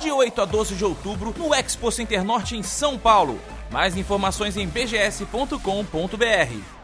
[0.00, 3.38] De 8 a 12 de outubro no Expo Center Norte em São Paulo.
[3.70, 6.79] Mais informações em bgs.com.br.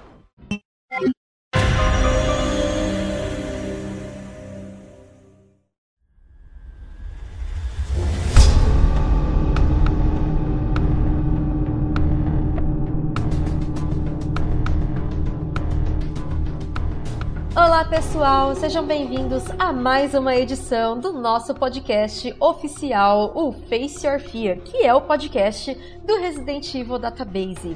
[17.96, 24.58] pessoal, sejam bem-vindos a mais uma edição do nosso podcast oficial, o Face Your Fear,
[24.58, 27.75] que é o podcast do Resident Evil Database.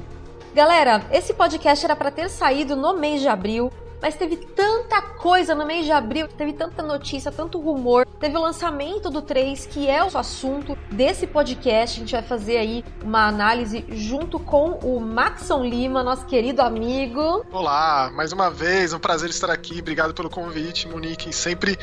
[0.53, 5.53] Galera, esse podcast era para ter saído no mês de abril, mas teve tanta coisa
[5.53, 9.87] no mês de abril, teve tanta notícia, tanto rumor, teve o lançamento do 3, que
[9.87, 11.97] é o assunto desse podcast.
[11.97, 17.45] A gente vai fazer aí uma análise junto com o Maxon Lima, nosso querido amigo.
[17.51, 19.79] Olá, mais uma vez, um prazer estar aqui.
[19.79, 21.31] Obrigado pelo convite, Monique.
[21.31, 21.77] Sempre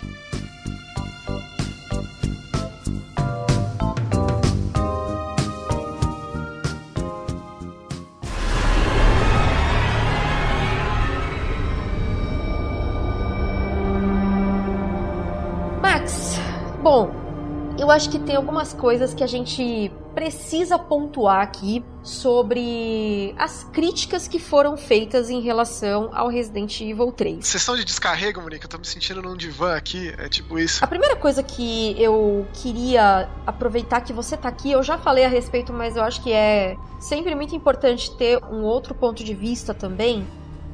[17.97, 24.37] Acho que tem algumas coisas que a gente precisa pontuar aqui sobre as críticas que
[24.37, 27.45] foram feitas em relação ao Resident Evil 3.
[27.45, 30.83] Sessão de descarrego, Monique, eu tô me sentindo num divã aqui, é tipo isso.
[30.83, 35.29] A primeira coisa que eu queria aproveitar que você tá aqui, eu já falei a
[35.29, 39.73] respeito, mas eu acho que é sempre muito importante ter um outro ponto de vista
[39.73, 40.25] também,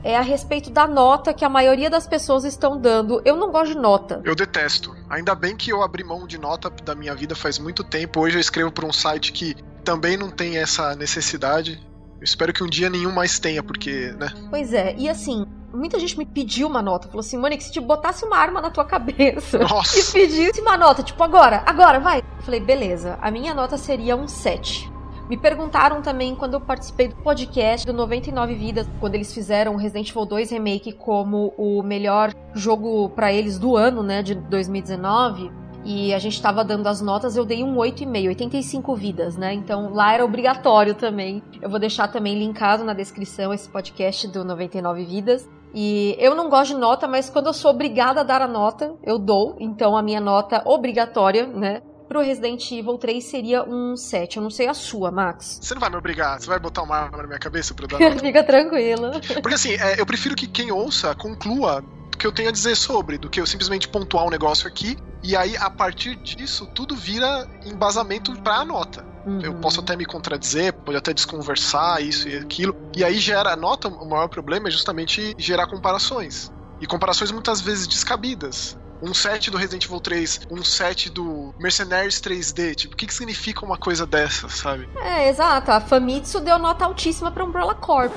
[0.04, 3.22] é a respeito da nota que a maioria das pessoas estão dando.
[3.24, 4.22] Eu não gosto de nota.
[4.24, 4.96] Eu detesto.
[5.10, 8.20] Ainda bem que eu abri mão de nota da minha vida faz muito tempo.
[8.20, 11.82] Hoje eu escrevo para um site que também não tem essa necessidade.
[12.20, 14.32] Eu espero que um dia nenhum mais tenha, porque, né?
[14.50, 17.08] Pois é, e assim, muita gente me pediu uma nota.
[17.08, 20.00] Falou assim, Monique, se te botasse uma arma na tua cabeça Nossa.
[20.00, 22.20] e pedisse uma nota, tipo, agora, agora, vai.
[22.20, 24.93] Eu falei, beleza, a minha nota seria um 7.
[25.30, 29.78] Me perguntaram também quando eu participei do podcast do 99 Vidas, quando eles fizeram o
[29.78, 35.50] Resident Evil 2 Remake como o melhor jogo pra eles do ano, né, de 2019.
[35.86, 39.54] E a gente tava dando as notas, eu dei um 8,5, 85 vidas, né?
[39.54, 41.44] Então lá era obrigatório também.
[41.62, 45.50] Eu vou deixar também linkado na descrição esse podcast do 99 Vidas.
[45.74, 48.96] E eu não gosto de nota, mas quando eu sou obrigada a dar a nota,
[49.04, 49.58] eu dou.
[49.60, 51.82] Então a minha nota obrigatória, né?
[52.14, 54.38] Pro Resident Evil 3 seria um 7.
[54.38, 55.58] Eu não sei a sua, Max.
[55.60, 57.90] Você não vai me obrigar, você vai botar uma arma na minha cabeça pra eu
[57.90, 58.20] dar nota?
[58.20, 59.20] Fica tranquila.
[59.42, 61.84] Porque assim, é, eu prefiro que quem ouça conclua
[62.14, 64.96] o que eu tenho a dizer sobre, do que eu simplesmente pontuar um negócio aqui,
[65.24, 69.04] e aí a partir disso tudo vira embasamento pra nota.
[69.42, 69.62] Eu Uhum.
[69.62, 72.76] posso até me contradizer, pode até desconversar isso e aquilo.
[72.96, 76.52] E aí gera a nota, o maior problema é justamente gerar comparações.
[76.80, 78.78] E comparações muitas vezes descabidas.
[79.06, 83.14] Um set do Resident Evil 3, um set do Mercenaries 3D, tipo, o que, que
[83.14, 84.88] significa uma coisa dessa, sabe?
[85.04, 85.72] É, exato.
[85.72, 88.14] A Famitsu deu nota altíssima pra Umbrella Corps.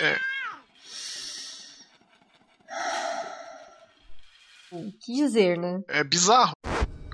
[0.00, 0.18] É,
[4.72, 5.80] O que dizer, né?
[5.88, 6.52] é bizarro.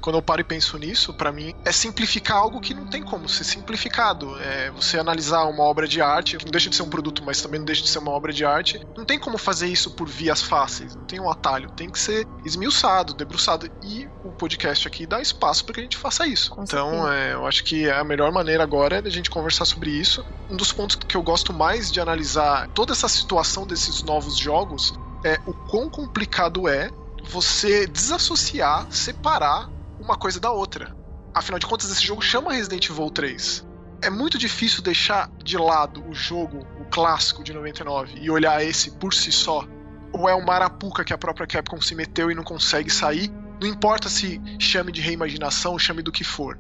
[0.06, 3.28] Quando eu paro e penso nisso, pra mim é simplificar algo que não tem como
[3.28, 4.38] ser simplificado.
[4.38, 7.42] É você analisar uma obra de arte, que não deixa de ser um produto, mas
[7.42, 8.80] também não deixa de ser uma obra de arte.
[8.96, 12.24] Não tem como fazer isso por vias fáceis, não tem um atalho, tem que ser
[12.44, 13.68] esmiuçado, debruçado.
[13.82, 16.50] E o podcast aqui dá espaço para que a gente faça isso.
[16.50, 19.90] Com então, é, eu acho que a melhor maneira agora é a gente conversar sobre
[19.90, 20.24] isso.
[20.48, 24.94] Um dos pontos que eu gosto mais de analisar toda essa situação desses novos jogos
[25.24, 26.92] é o quão complicado é
[27.24, 30.94] você desassociar, separar uma coisa da outra.
[31.34, 33.66] Afinal de contas, esse jogo chama Resident Evil 3.
[34.02, 38.92] É muito difícil deixar de lado o jogo, o clássico de 99, e olhar esse
[38.92, 39.66] por si só.
[40.12, 43.30] Ou é um marapuca que a própria Capcom se meteu e não consegue sair.
[43.60, 46.58] Não importa se chame de reimaginação, chame do que for.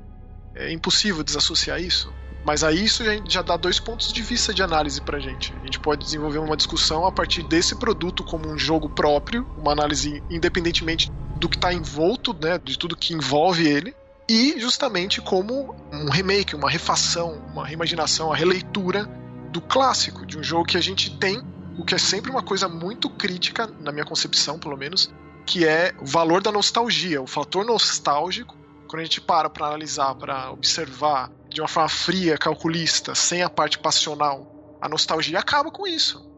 [0.54, 2.12] É impossível desassociar isso.
[2.46, 5.52] Mas aí isso já, dá dois pontos de vista de análise pra gente.
[5.60, 9.72] A gente pode desenvolver uma discussão a partir desse produto como um jogo próprio, uma
[9.72, 13.92] análise independentemente do que está envolto, né, de tudo que envolve ele,
[14.30, 19.06] e justamente como um remake, uma refação, uma reimaginação, a releitura
[19.50, 21.42] do clássico, de um jogo que a gente tem,
[21.76, 25.12] o que é sempre uma coisa muito crítica, na minha concepção pelo menos,
[25.44, 28.56] que é o valor da nostalgia, o fator nostálgico
[28.86, 33.48] quando a gente para para analisar, para observar de uma forma fria, calculista, sem a
[33.48, 36.30] parte passional, a nostalgia acaba com isso.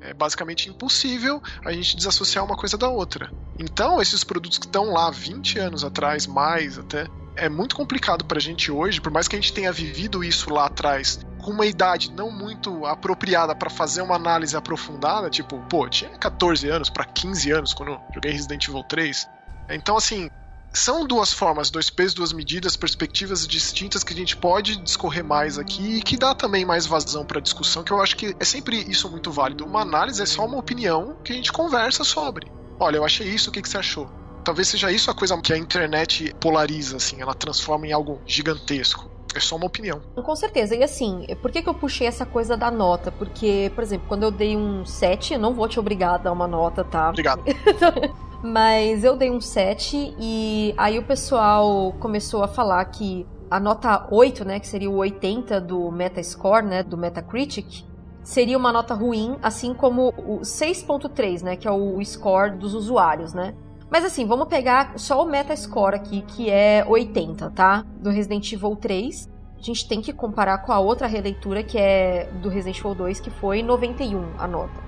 [0.00, 3.30] É basicamente impossível a gente desassociar uma coisa da outra.
[3.58, 8.40] Então, esses produtos que estão lá 20 anos atrás, mais até, é muito complicado pra
[8.40, 12.10] gente hoje, por mais que a gente tenha vivido isso lá atrás, com uma idade
[12.10, 17.50] não muito apropriada para fazer uma análise aprofundada, tipo, pô, tinha 14 anos para 15
[17.50, 19.28] anos quando joguei Resident Evil 3.
[19.68, 20.30] Então, assim,
[20.72, 25.58] são duas formas, dois pesos, duas medidas, perspectivas distintas que a gente pode discorrer mais
[25.58, 28.78] aqui e que dá também mais vazão para discussão, que eu acho que é sempre
[28.78, 29.64] isso muito válido.
[29.64, 32.50] Uma análise é só uma opinião que a gente conversa sobre.
[32.80, 34.10] Olha, eu achei isso, o que, que você achou?
[34.44, 39.10] Talvez seja isso a coisa que a internet polariza, assim, ela transforma em algo gigantesco.
[39.34, 40.00] É só uma opinião.
[40.14, 40.74] Com certeza.
[40.74, 43.10] E assim, por que, que eu puxei essa coisa da nota?
[43.10, 46.32] Porque, por exemplo, quando eu dei um 7, eu não vou te obrigar a dar
[46.32, 47.10] uma nota, tá?
[47.10, 47.42] Obrigado.
[48.42, 54.08] Mas eu dei um 7 e aí o pessoal começou a falar que a nota
[54.10, 57.84] 8, né, que seria o 80 do Metascore, né, do Metacritic,
[58.22, 63.32] seria uma nota ruim, assim como o 6.3, né, que é o score dos usuários,
[63.32, 63.54] né?
[63.88, 67.84] Mas assim, vamos pegar só o Metascore aqui, que é 80, tá?
[68.00, 69.30] Do Resident Evil 3.
[69.58, 73.20] A gente tem que comparar com a outra releitura, que é do Resident Evil 2,
[73.20, 74.82] que foi 91 a nota.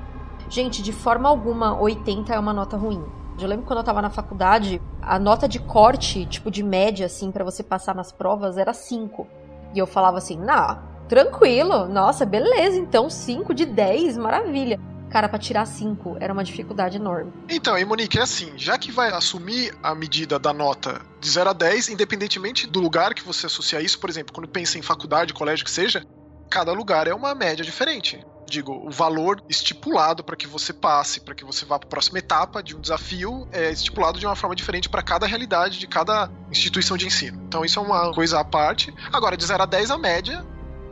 [0.48, 3.04] Gente, de forma alguma, 80 é uma nota ruim.
[3.38, 7.32] Eu lembro quando eu tava na faculdade, a nota de corte, tipo de média, assim,
[7.32, 9.26] para você passar nas provas, era 5.
[9.74, 14.78] E eu falava assim, não, tranquilo, nossa, beleza, então 5 de 10, maravilha.
[15.10, 17.32] Cara, pra tirar 5 era uma dificuldade enorme.
[17.48, 21.50] Então, e Monique, é assim, já que vai assumir a medida da nota de 0
[21.50, 25.34] a 10, independentemente do lugar que você associa isso, por exemplo, quando pensa em faculdade,
[25.34, 26.04] colégio, que seja,
[26.50, 28.24] cada lugar é uma média diferente.
[28.48, 32.18] Digo, o valor estipulado para que você passe, para que você vá para a próxima
[32.18, 36.30] etapa de um desafio, é estipulado de uma forma diferente para cada realidade de cada
[36.50, 37.42] instituição de ensino.
[37.46, 38.94] Então, isso é uma coisa à parte.
[39.12, 40.44] Agora, de 0 a 10, a média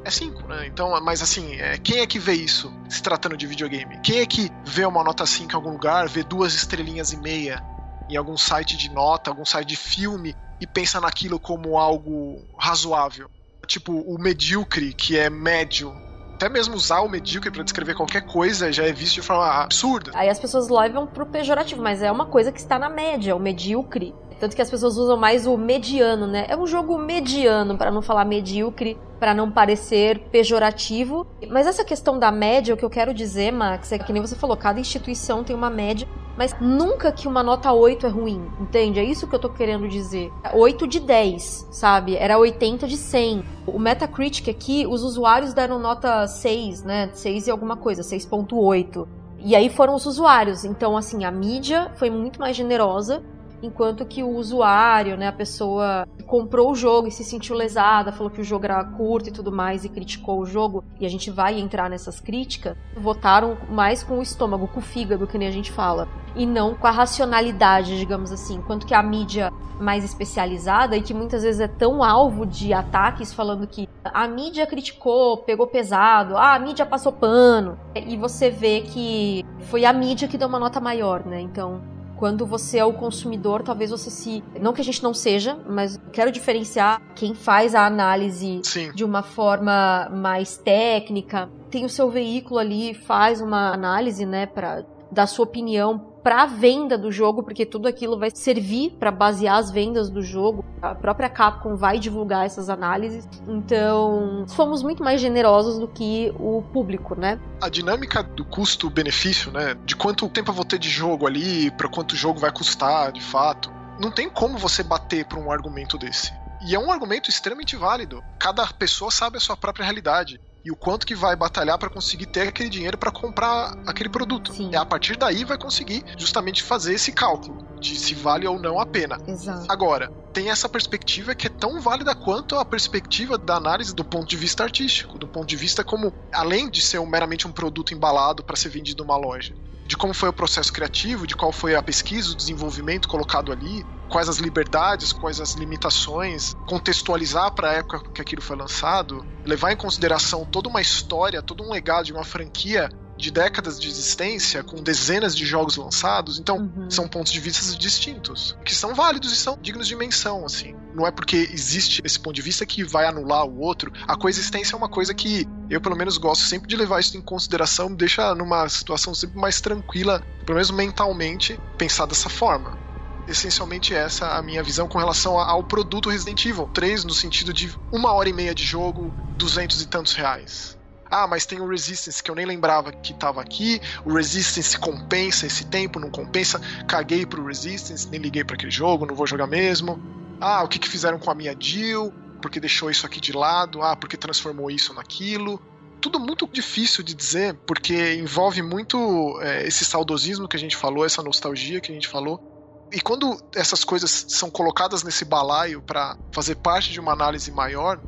[0.04, 0.66] é 5, né?
[0.66, 4.00] Então, mas assim, é, quem é que vê isso se tratando de videogame?
[4.00, 7.62] Quem é que vê uma nota 5 em algum lugar, vê duas estrelinhas e meia
[8.10, 13.30] em algum site de nota, algum site de filme e pensa naquilo como algo razoável?
[13.66, 15.94] Tipo, o medíocre, que é médio.
[16.42, 20.10] Até mesmo usar o medíocre para descrever qualquer coisa já é visto de forma absurda.
[20.12, 23.38] Aí as pessoas levam pro pejorativo, mas é uma coisa que está na média, o
[23.38, 24.12] medíocre.
[24.40, 26.46] Tanto que as pessoas usam mais o mediano, né?
[26.48, 31.24] É um jogo mediano, para não falar medíocre, para não parecer pejorativo.
[31.48, 34.34] Mas essa questão da média, o que eu quero dizer, Max, é que nem você
[34.34, 38.98] falou, cada instituição tem uma média, mas nunca que uma nota 8 é ruim, entende?
[38.98, 40.32] É isso que eu tô querendo dizer.
[40.54, 42.16] 8 de 10, sabe?
[42.16, 43.44] Era 80 de 100.
[43.66, 47.10] O Metacritic aqui, os usuários deram nota 6, né?
[47.12, 49.06] 6 e alguma coisa, 6.8.
[49.44, 50.64] E aí foram os usuários.
[50.64, 53.22] Então, assim, a mídia foi muito mais generosa
[53.62, 58.30] enquanto que o usuário, né, a pessoa comprou o jogo e se sentiu lesada, falou
[58.30, 61.30] que o jogo era curto e tudo mais e criticou o jogo, e a gente
[61.30, 65.52] vai entrar nessas críticas, votaram mais com o estômago, com o fígado, que nem a
[65.52, 70.96] gente fala, e não com a racionalidade, digamos assim, enquanto que a mídia mais especializada
[70.96, 75.66] e que muitas vezes é tão alvo de ataques falando que a mídia criticou, pegou
[75.66, 80.48] pesado, ah, a mídia passou pano, e você vê que foi a mídia que deu
[80.48, 81.40] uma nota maior, né?
[81.40, 81.80] Então,
[82.22, 84.44] quando você é o consumidor, talvez você se.
[84.60, 88.92] Não que a gente não seja, mas quero diferenciar quem faz a análise Sim.
[88.92, 94.84] de uma forma mais técnica, tem o seu veículo ali, faz uma análise, né, para
[95.10, 99.56] dar sua opinião para a venda do jogo, porque tudo aquilo vai servir para basear
[99.56, 100.64] as vendas do jogo.
[100.80, 103.28] A própria Capcom vai divulgar essas análises.
[103.48, 107.40] Então, fomos muito mais generosos do que o público, né?
[107.60, 109.76] A dinâmica do custo-benefício, né?
[109.84, 113.12] De quanto tempo eu vou ter de jogo ali, para quanto o jogo vai custar,
[113.12, 113.70] de fato.
[114.00, 116.32] Não tem como você bater por um argumento desse.
[116.66, 118.22] E é um argumento extremamente válido.
[118.38, 122.26] Cada pessoa sabe a sua própria realidade e o quanto que vai batalhar para conseguir
[122.26, 124.52] ter aquele dinheiro para comprar aquele produto.
[124.52, 124.70] Sim.
[124.72, 128.78] E a partir daí vai conseguir justamente fazer esse cálculo de se vale ou não
[128.78, 129.18] a pena.
[129.26, 129.66] Exato.
[129.68, 134.28] Agora, tem essa perspectiva que é tão válida quanto a perspectiva da análise do ponto
[134.28, 137.92] de vista artístico, do ponto de vista como, além de ser um, meramente um produto
[137.92, 139.54] embalado para ser vendido numa loja,
[139.86, 143.84] de como foi o processo criativo, de qual foi a pesquisa, o desenvolvimento colocado ali,
[144.12, 149.72] quais as liberdades, quais as limitações, contextualizar para a época que aquilo foi lançado, levar
[149.72, 154.62] em consideração toda uma história, todo um legado de uma franquia de décadas de existência,
[154.64, 156.90] com dezenas de jogos lançados, então Uhum.
[156.90, 160.74] são pontos de vista distintos, que são válidos e são dignos de menção, assim.
[160.94, 163.92] Não é porque existe esse ponto de vista que vai anular o outro.
[164.08, 167.22] A coexistência é uma coisa que eu, pelo menos, gosto sempre de levar isso em
[167.22, 172.81] consideração, me deixa numa situação sempre mais tranquila, pelo menos mentalmente, pensar dessa forma
[173.28, 177.74] essencialmente essa a minha visão com relação ao produto Resident Evil 3, no sentido de
[177.90, 180.76] uma hora e meia de jogo, duzentos e tantos reais.
[181.14, 183.78] Ah, mas tem o Resistance que eu nem lembrava que tava aqui.
[184.02, 186.58] O Resistance compensa esse tempo, não compensa.
[186.88, 190.00] Caguei pro Resistance, nem liguei para aquele jogo, não vou jogar mesmo.
[190.40, 192.10] Ah, o que, que fizeram com a minha Jill?
[192.40, 193.82] Porque deixou isso aqui de lado?
[193.82, 195.60] Ah, porque transformou isso naquilo?
[196.00, 201.04] Tudo muito difícil de dizer, porque envolve muito é, esse saudosismo que a gente falou,
[201.04, 202.51] essa nostalgia que a gente falou.
[202.92, 207.98] E quando essas coisas são colocadas nesse balaio para fazer parte de uma análise maior,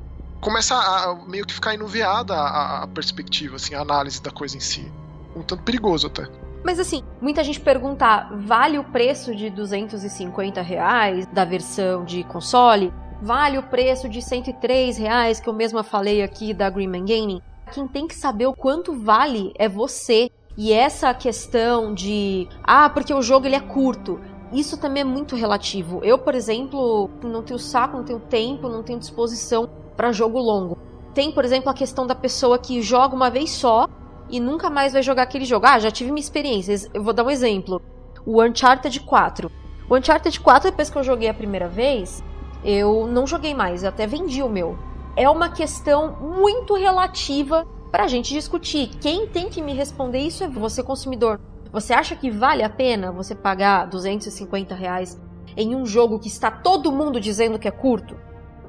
[0.40, 4.56] começa a, a meio que ficar enuviada a, a perspectiva, assim, a análise da coisa
[4.56, 4.92] em si.
[5.34, 6.28] Um tanto perigoso até.
[6.62, 12.92] Mas assim, muita gente pergunta, vale o preço de 250 reais da versão de console?
[13.20, 17.42] Vale o preço de 103 reais que eu mesma falei aqui da Greenman Gaming?
[17.72, 20.30] Quem tem que saber o quanto vale é você.
[20.56, 24.20] E essa questão de, ah, porque o jogo ele é curto.
[24.54, 26.00] Isso também é muito relativo.
[26.02, 30.78] Eu, por exemplo, não tenho saco, não tenho tempo, não tenho disposição para jogo longo.
[31.12, 33.88] Tem, por exemplo, a questão da pessoa que joga uma vez só
[34.28, 35.66] e nunca mais vai jogar aquele jogo.
[35.66, 36.88] Ah, já tive minha experiência.
[36.92, 37.80] Eu vou dar um exemplo.
[38.24, 39.50] O Uncharted 4.
[39.88, 42.22] O Uncharted 4, depois que eu joguei a primeira vez,
[42.64, 44.78] eu não joguei mais, eu até vendi o meu.
[45.16, 48.88] É uma questão muito relativa para a gente discutir.
[49.00, 51.38] Quem tem que me responder isso é você, consumidor.
[51.74, 55.20] Você acha que vale a pena você pagar 250 reais
[55.56, 58.16] em um jogo que está todo mundo dizendo que é curto?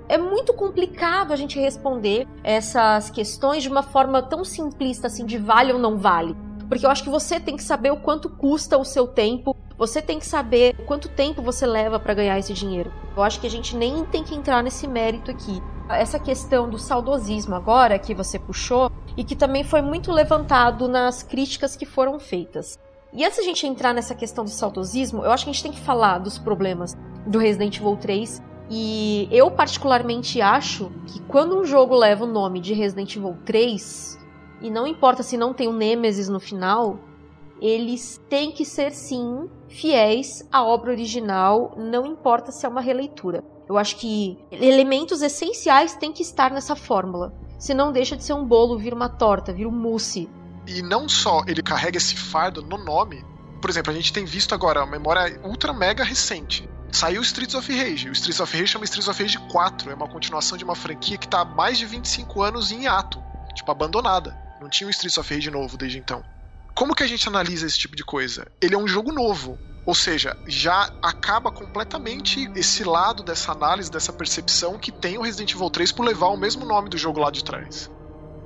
[0.09, 5.37] É muito complicado a gente responder essas questões de uma forma tão simplista assim de
[5.37, 6.35] vale ou não vale.
[6.67, 10.01] Porque eu acho que você tem que saber o quanto custa o seu tempo, você
[10.01, 12.91] tem que saber quanto tempo você leva para ganhar esse dinheiro.
[13.15, 15.61] Eu acho que a gente nem tem que entrar nesse mérito aqui.
[15.87, 21.21] Essa questão do saudosismo agora que você puxou e que também foi muito levantado nas
[21.21, 22.83] críticas que foram feitas.
[23.15, 25.71] E antes a gente entrar nessa questão do saudosismo, eu acho que a gente tem
[25.71, 28.43] que falar dos problemas do Resident Evil 3.
[28.69, 34.19] E eu particularmente acho que quando um jogo leva o nome de Resident Evil 3,
[34.61, 36.99] e não importa se não tem um Nemesis no final,
[37.61, 43.45] eles têm que ser sim fiéis à obra original, não importa se é uma releitura.
[43.69, 47.33] Eu acho que elementos essenciais têm que estar nessa fórmula.
[47.57, 50.29] Senão deixa de ser um bolo, vira uma torta, vira um mousse.
[50.67, 53.23] E não só ele carrega esse fardo no nome.
[53.61, 56.69] Por exemplo, a gente tem visto agora uma memória ultra mega recente.
[56.91, 58.09] Saiu Streets of Rage.
[58.09, 59.91] O Streets of Rage chama Streets of Rage 4.
[59.91, 63.21] É uma continuação de uma franquia que está há mais de 25 anos em ato.
[63.53, 64.37] Tipo, abandonada.
[64.61, 66.23] Não tinha um Streets of Rage novo desde então.
[66.73, 68.47] Como que a gente analisa esse tipo de coisa?
[68.61, 69.57] Ele é um jogo novo.
[69.85, 75.53] Ou seja, já acaba completamente esse lado dessa análise, dessa percepção que tem o Resident
[75.53, 77.89] Evil 3 por levar o mesmo nome do jogo lá de trás.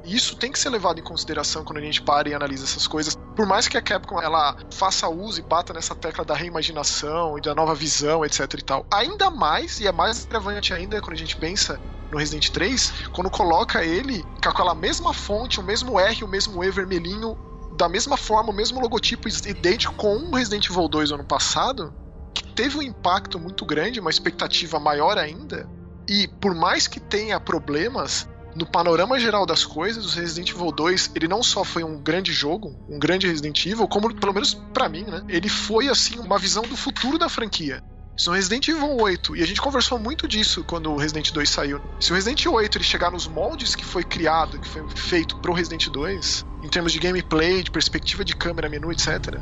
[0.09, 3.15] Isso tem que ser levado em consideração quando a gente para e analisa essas coisas.
[3.35, 7.41] Por mais que a Capcom ela faça uso e bata nessa tecla da reimaginação e
[7.41, 8.85] da nova visão, etc e tal.
[8.91, 11.79] Ainda mais, e é mais relevante ainda quando a gente pensa
[12.11, 16.63] no Resident 3, quando coloca ele com aquela mesma fonte, o mesmo R, o mesmo
[16.63, 17.37] E vermelhinho
[17.77, 21.93] da mesma forma, o mesmo logotipo idêntico com o Resident Evil 2 ano passado,
[22.33, 25.69] que teve um impacto muito grande, uma expectativa maior ainda.
[26.07, 31.11] E por mais que tenha problemas, no panorama geral das coisas, o Resident Evil 2,
[31.15, 34.89] ele não só foi um grande jogo, um grande Resident Evil, como pelo menos para
[34.89, 35.23] mim, né?
[35.27, 37.83] Ele foi assim uma visão do futuro da franquia.
[38.17, 41.49] Se o Resident Evil 8, e a gente conversou muito disso quando o Resident 2
[41.49, 45.37] saiu, se o Resident 8 ele chegar nos moldes que foi criado, que foi feito
[45.37, 49.39] pro Resident 2, em termos de gameplay, de perspectiva de câmera, menu, etc.,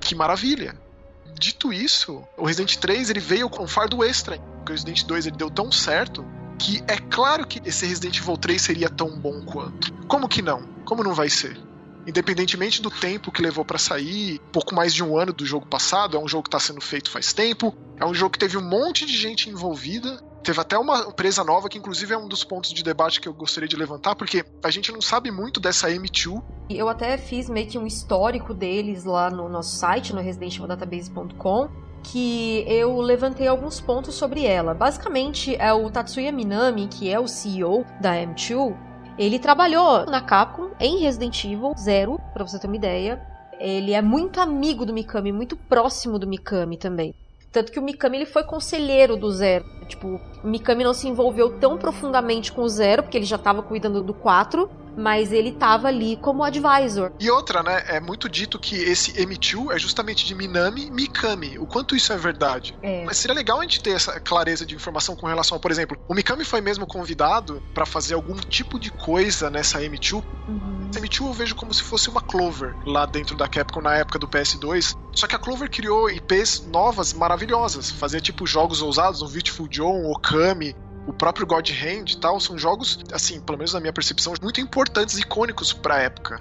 [0.00, 0.76] que maravilha.
[1.36, 5.26] Dito isso, o Resident 3 ele veio com um fardo extra, porque o Resident 2
[5.26, 6.24] ele deu tão certo
[6.58, 9.92] que é claro que esse Resident Evil 3 seria tão bom quanto.
[10.06, 10.62] Como que não?
[10.84, 11.58] Como não vai ser?
[12.06, 16.16] Independentemente do tempo que levou para sair, pouco mais de um ano do jogo passado,
[16.16, 18.68] é um jogo que está sendo feito faz tempo, é um jogo que teve um
[18.68, 22.72] monte de gente envolvida, Teve até uma empresa nova que, inclusive, é um dos pontos
[22.72, 26.42] de debate que eu gostaria de levantar, porque a gente não sabe muito dessa M2.
[26.68, 31.70] Eu até fiz meio que um histórico deles lá no nosso site, no residentevildatabase.com,
[32.02, 34.74] que eu levantei alguns pontos sobre ela.
[34.74, 38.74] Basicamente, é o Tatsuya Minami, que é o CEO da M2,
[39.18, 43.20] ele trabalhou na Capcom em Resident Evil Zero, pra você ter uma ideia.
[43.58, 47.14] Ele é muito amigo do Mikami, muito próximo do Mikami também.
[47.52, 49.66] Tanto que o Mikami ele foi conselheiro do Zero.
[49.86, 53.62] Tipo, o Mikami não se envolveu tão profundamente com o Zero, porque ele já estava
[53.62, 57.12] cuidando do 4, mas ele tava ali como advisor.
[57.18, 57.82] E outra, né?
[57.86, 61.58] É muito dito que esse M2 é justamente de Minami Mikami.
[61.58, 62.76] O quanto isso é verdade.
[62.82, 63.04] É.
[63.04, 66.14] Mas seria legal a gente ter essa clareza de informação com relação por exemplo, o
[66.14, 70.24] Mikami foi mesmo convidado para fazer algum tipo de coisa nessa M2.
[70.48, 70.88] Uhum.
[70.90, 74.18] Essa M2 eu vejo como se fosse uma Clover lá dentro da Capcom na época
[74.18, 74.96] do PS2.
[75.12, 77.90] Só que a Clover criou IPs novas, maravilhosas.
[77.92, 80.74] Fazia tipo jogos ousados, um Beautiful John, Okami,
[81.06, 84.60] o próprio God Hand e tal, são jogos, assim, pelo menos na minha percepção, muito
[84.60, 86.40] importantes icônicos pra época.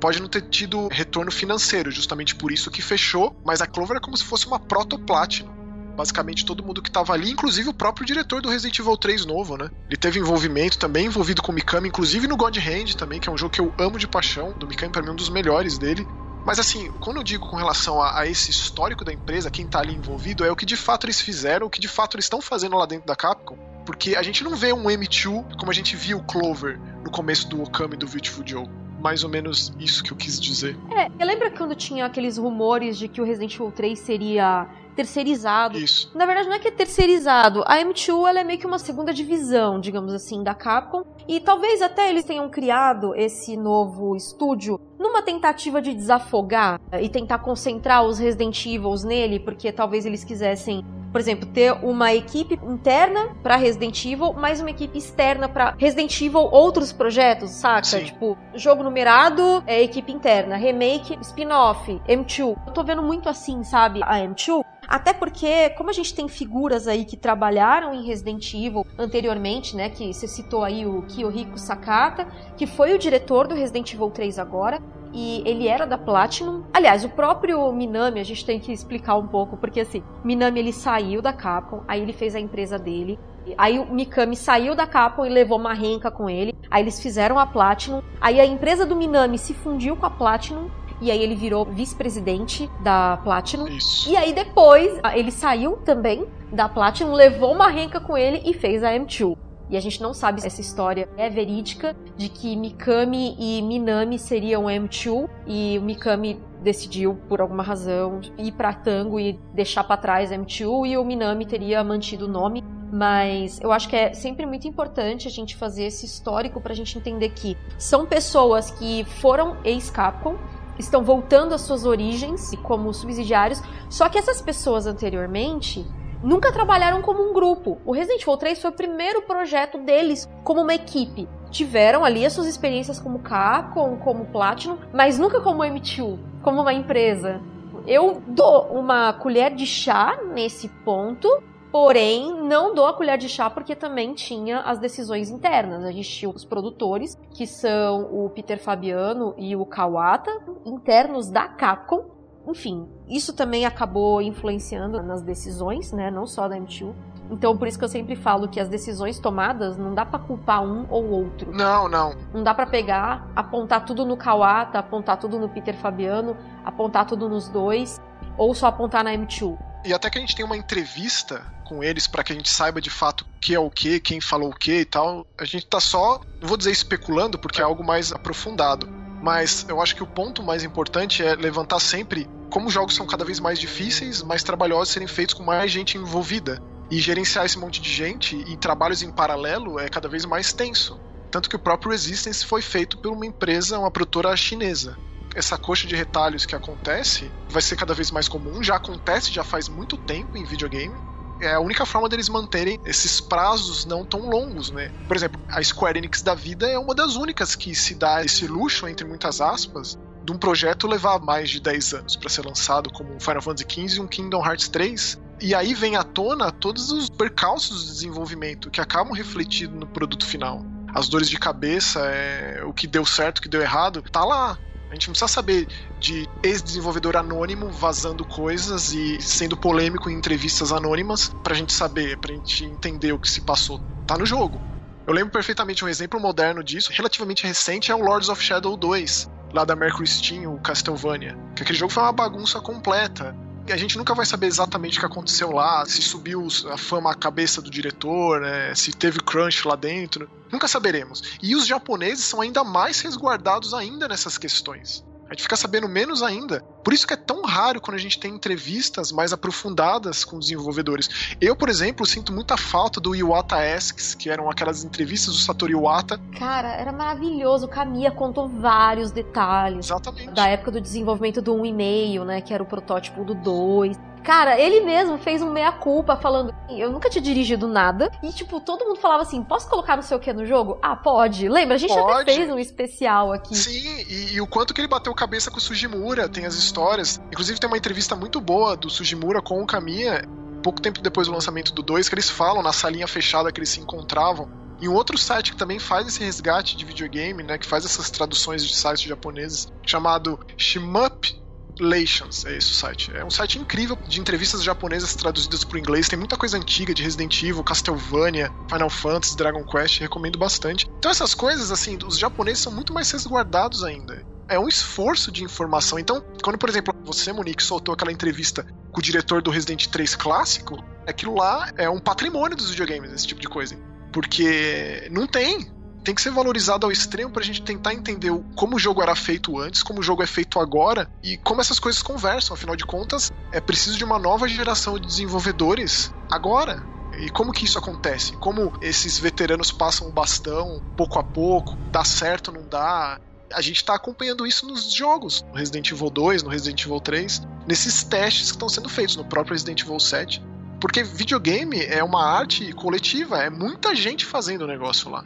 [0.00, 4.00] Pode não ter tido retorno financeiro, justamente por isso que fechou, mas a Clover é
[4.00, 5.60] como se fosse uma proto-platinum.
[5.94, 9.58] Basicamente todo mundo que tava ali, inclusive o próprio diretor do Resident Evil 3 novo,
[9.58, 9.68] né?
[9.86, 13.32] Ele teve envolvimento também, envolvido com o Mikami, inclusive no God Hand também, que é
[13.32, 14.52] um jogo que eu amo de paixão.
[14.52, 16.06] Do Mikami, pra mim, é um dos melhores dele.
[16.44, 19.80] Mas assim, quando eu digo com relação a, a, esse histórico da empresa, quem tá
[19.80, 22.40] ali envolvido, é o que de fato eles fizeram, o que de fato eles estão
[22.40, 23.58] fazendo lá dentro da Capcom.
[23.90, 27.48] Porque a gente não vê um M2 como a gente viu o Clover no começo
[27.48, 28.64] do Okami do Beautiful Joe.
[29.00, 30.76] Mais ou menos isso que eu quis dizer.
[30.96, 35.78] É, eu lembro quando tinha aqueles rumores de que o Resident Evil 3 seria terceirizado.
[35.78, 36.10] Isso.
[36.14, 37.62] Na verdade, não é que é terceirizado.
[37.66, 41.04] A M2 ela é meio que uma segunda divisão, digamos assim, da Capcom.
[41.26, 47.38] E talvez até eles tenham criado esse novo estúdio numa tentativa de desafogar e tentar
[47.38, 53.34] concentrar os Resident Evils nele, porque talvez eles quisessem por exemplo, ter uma equipe interna
[53.42, 57.84] para Resident Evil, mais uma equipe externa para Resident Evil outros projetos, saca?
[57.84, 58.04] Sim.
[58.04, 62.56] Tipo, jogo numerado, é equipe interna, remake, spin-off, M2.
[62.66, 64.64] Eu tô vendo muito assim, sabe, a M2.
[64.90, 69.88] Até porque, como a gente tem figuras aí que trabalharam em Resident Evil anteriormente, né?
[69.88, 72.26] Que você citou aí o Kiyohiko Sakata,
[72.56, 76.64] que foi o diretor do Resident Evil 3 agora e ele era da Platinum.
[76.72, 80.72] Aliás, o próprio Minami, a gente tem que explicar um pouco, porque assim, Minami ele
[80.72, 83.18] saiu da Capcom, aí ele fez a empresa dele.
[83.56, 86.54] Aí o Mikami saiu da Capcom e levou uma renca com ele.
[86.70, 88.02] Aí eles fizeram a Platinum.
[88.20, 90.70] Aí a empresa do Minami se fundiu com a Platinum.
[91.00, 93.68] E aí ele virou vice-presidente da Platinum.
[93.68, 94.10] Isso.
[94.10, 98.82] E aí depois ele saiu também da Platinum, levou uma renca com ele e fez
[98.82, 99.36] a M2.
[99.70, 104.18] E a gente não sabe se essa história é verídica de que Mikami e Minami
[104.18, 109.96] seriam M2 e o Mikami decidiu por alguma razão ir para Tango e deixar para
[109.96, 112.64] trás M2 e o Minami teria mantido o nome.
[112.92, 116.76] Mas eu acho que é sempre muito importante a gente fazer esse histórico para a
[116.76, 120.36] gente entender que são pessoas que foram ex-Capcom,
[120.84, 125.86] estão voltando às suas origens como subsidiários, só que essas pessoas anteriormente
[126.22, 127.78] nunca trabalharam como um grupo.
[127.84, 131.28] O Resident Evil 3 foi o primeiro projeto deles como uma equipe.
[131.50, 136.72] Tiveram ali as suas experiências como Capcom, como Platinum, mas nunca como M2, como uma
[136.72, 137.40] empresa.
[137.86, 141.28] Eu dou uma colher de chá nesse ponto,
[141.70, 145.84] Porém, não dou a colher de chá porque também tinha as decisões internas.
[145.84, 150.30] A gente tinha os produtores, que são o Peter Fabiano e o Kawata,
[150.66, 152.10] internos da Capcom.
[152.48, 156.10] Enfim, isso também acabou influenciando nas decisões, né?
[156.10, 156.92] Não só da M2.
[157.30, 160.64] Então, por isso que eu sempre falo que as decisões tomadas não dá pra culpar
[160.64, 161.52] um ou outro.
[161.52, 162.16] Não, não.
[162.34, 167.28] Não dá pra pegar, apontar tudo no Kawata, apontar tudo no Peter Fabiano, apontar tudo
[167.28, 168.00] nos dois,
[168.36, 169.56] ou só apontar na M2.
[169.84, 172.80] E até que a gente tem uma entrevista com eles para que a gente saiba
[172.80, 175.24] de fato o que é o que, quem falou o que e tal.
[175.38, 178.88] A gente tá só, não vou dizer especulando, porque é algo mais aprofundado.
[179.22, 183.06] Mas eu acho que o ponto mais importante é levantar sempre como os jogos são
[183.06, 186.60] cada vez mais difíceis, mais trabalhosos serem feitos com mais gente envolvida.
[186.90, 190.98] E gerenciar esse monte de gente e trabalhos em paralelo é cada vez mais tenso.
[191.30, 194.98] Tanto que o próprio Resistance foi feito por uma empresa, uma produtora chinesa.
[195.36, 199.44] Essa coxa de retalhos que acontece vai ser cada vez mais comum, já acontece já
[199.44, 201.10] faz muito tempo em videogame.
[201.40, 204.92] É a única forma deles manterem esses prazos não tão longos, né?
[205.08, 208.46] Por exemplo, a Square Enix da vida é uma das únicas que se dá esse
[208.46, 212.90] luxo, entre muitas aspas, de um projeto levar mais de 10 anos para ser lançado,
[212.92, 215.18] como um Final Fantasy XV e um Kingdom Hearts 3.
[215.40, 220.26] E aí vem à tona todos os percalços de desenvolvimento que acabam refletindo no produto
[220.26, 220.62] final.
[220.94, 224.58] As dores de cabeça, é, o que deu certo, o que deu errado, tá lá.
[224.90, 225.68] A gente não precisa saber
[226.00, 232.34] de ex-desenvolvedor anônimo vazando coisas e sendo polêmico em entrevistas anônimas pra gente saber, pra
[232.34, 233.80] gente entender o que se passou.
[234.06, 234.60] Tá no jogo.
[235.06, 239.28] Eu lembro perfeitamente um exemplo moderno disso, relativamente recente, é o Lords of Shadow 2,
[239.52, 241.36] lá da Mercury Steam, o Castlevania.
[241.54, 243.36] Que aquele jogo foi uma bagunça completa.
[243.68, 247.14] A gente nunca vai saber exatamente o que aconteceu lá, se subiu a fama à
[247.14, 250.28] cabeça do diretor, né, se teve crunch lá dentro.
[250.50, 251.38] Nunca saberemos.
[251.40, 255.04] E os japoneses são ainda mais resguardados ainda nessas questões.
[255.30, 256.60] A gente fica sabendo menos ainda.
[256.82, 261.36] Por isso que é tão raro quando a gente tem entrevistas mais aprofundadas com desenvolvedores.
[261.40, 265.70] Eu, por exemplo, sinto muita falta do Iwata Asks, que eram aquelas entrevistas do Satoru
[265.70, 266.20] Iwata.
[266.36, 267.66] Cara, era maravilhoso.
[267.66, 269.86] O Kamiya contou vários detalhes.
[269.86, 270.32] Exatamente.
[270.32, 272.40] Da época do desenvolvimento do 1,5, né?
[272.40, 274.09] Que era o protótipo do 2.
[274.22, 278.10] Cara, ele mesmo fez um meia-culpa falando: Eu nunca tinha dirigido nada.
[278.22, 280.78] E, tipo, todo mundo falava assim: Posso colocar não sei o que no jogo?
[280.82, 281.48] Ah, pode.
[281.48, 281.74] Lembra?
[281.74, 282.22] A gente Pode.
[282.22, 283.56] até fez um especial aqui.
[283.56, 287.20] Sim, e, e o quanto que ele bateu cabeça com o Sugimura, tem as histórias.
[287.32, 290.22] Inclusive tem uma entrevista muito boa do Sugimura com o Kamiya,
[290.62, 293.70] pouco tempo depois do lançamento do 2, que eles falam na salinha fechada que eles
[293.70, 294.48] se encontravam.
[294.80, 298.10] E um outro site que também faz esse resgate de videogame, né, que faz essas
[298.10, 301.38] traduções de sites japoneses, chamado Shimup
[301.80, 303.10] Lations, é esse o site.
[303.14, 306.08] É um site incrível de entrevistas japonesas traduzidas para o inglês.
[306.08, 310.86] Tem muita coisa antiga de Resident Evil, Castlevania, Final Fantasy, Dragon Quest, recomendo bastante.
[310.98, 314.24] Então essas coisas, assim, os japoneses são muito mais resguardados ainda.
[314.48, 315.98] É um esforço de informação.
[315.98, 320.16] Então, quando, por exemplo, você, Monique, soltou aquela entrevista com o diretor do Resident 3
[320.16, 323.76] clássico, aquilo lá é um patrimônio dos videogames, esse tipo de coisa.
[324.12, 325.70] Porque não tem.
[326.02, 329.58] Tem que ser valorizado ao extremo pra gente tentar entender como o jogo era feito
[329.58, 332.54] antes, como o jogo é feito agora e como essas coisas conversam.
[332.54, 336.82] Afinal de contas, é preciso de uma nova geração de desenvolvedores agora.
[337.18, 338.32] E como que isso acontece?
[338.36, 343.20] Como esses veteranos passam o bastão pouco a pouco, dá certo, não dá?
[343.52, 347.42] A gente está acompanhando isso nos jogos, no Resident Evil 2, no Resident Evil 3,
[347.66, 350.42] nesses testes que estão sendo feitos no próprio Resident Evil 7.
[350.80, 355.24] Porque videogame é uma arte coletiva, é muita gente fazendo o negócio lá.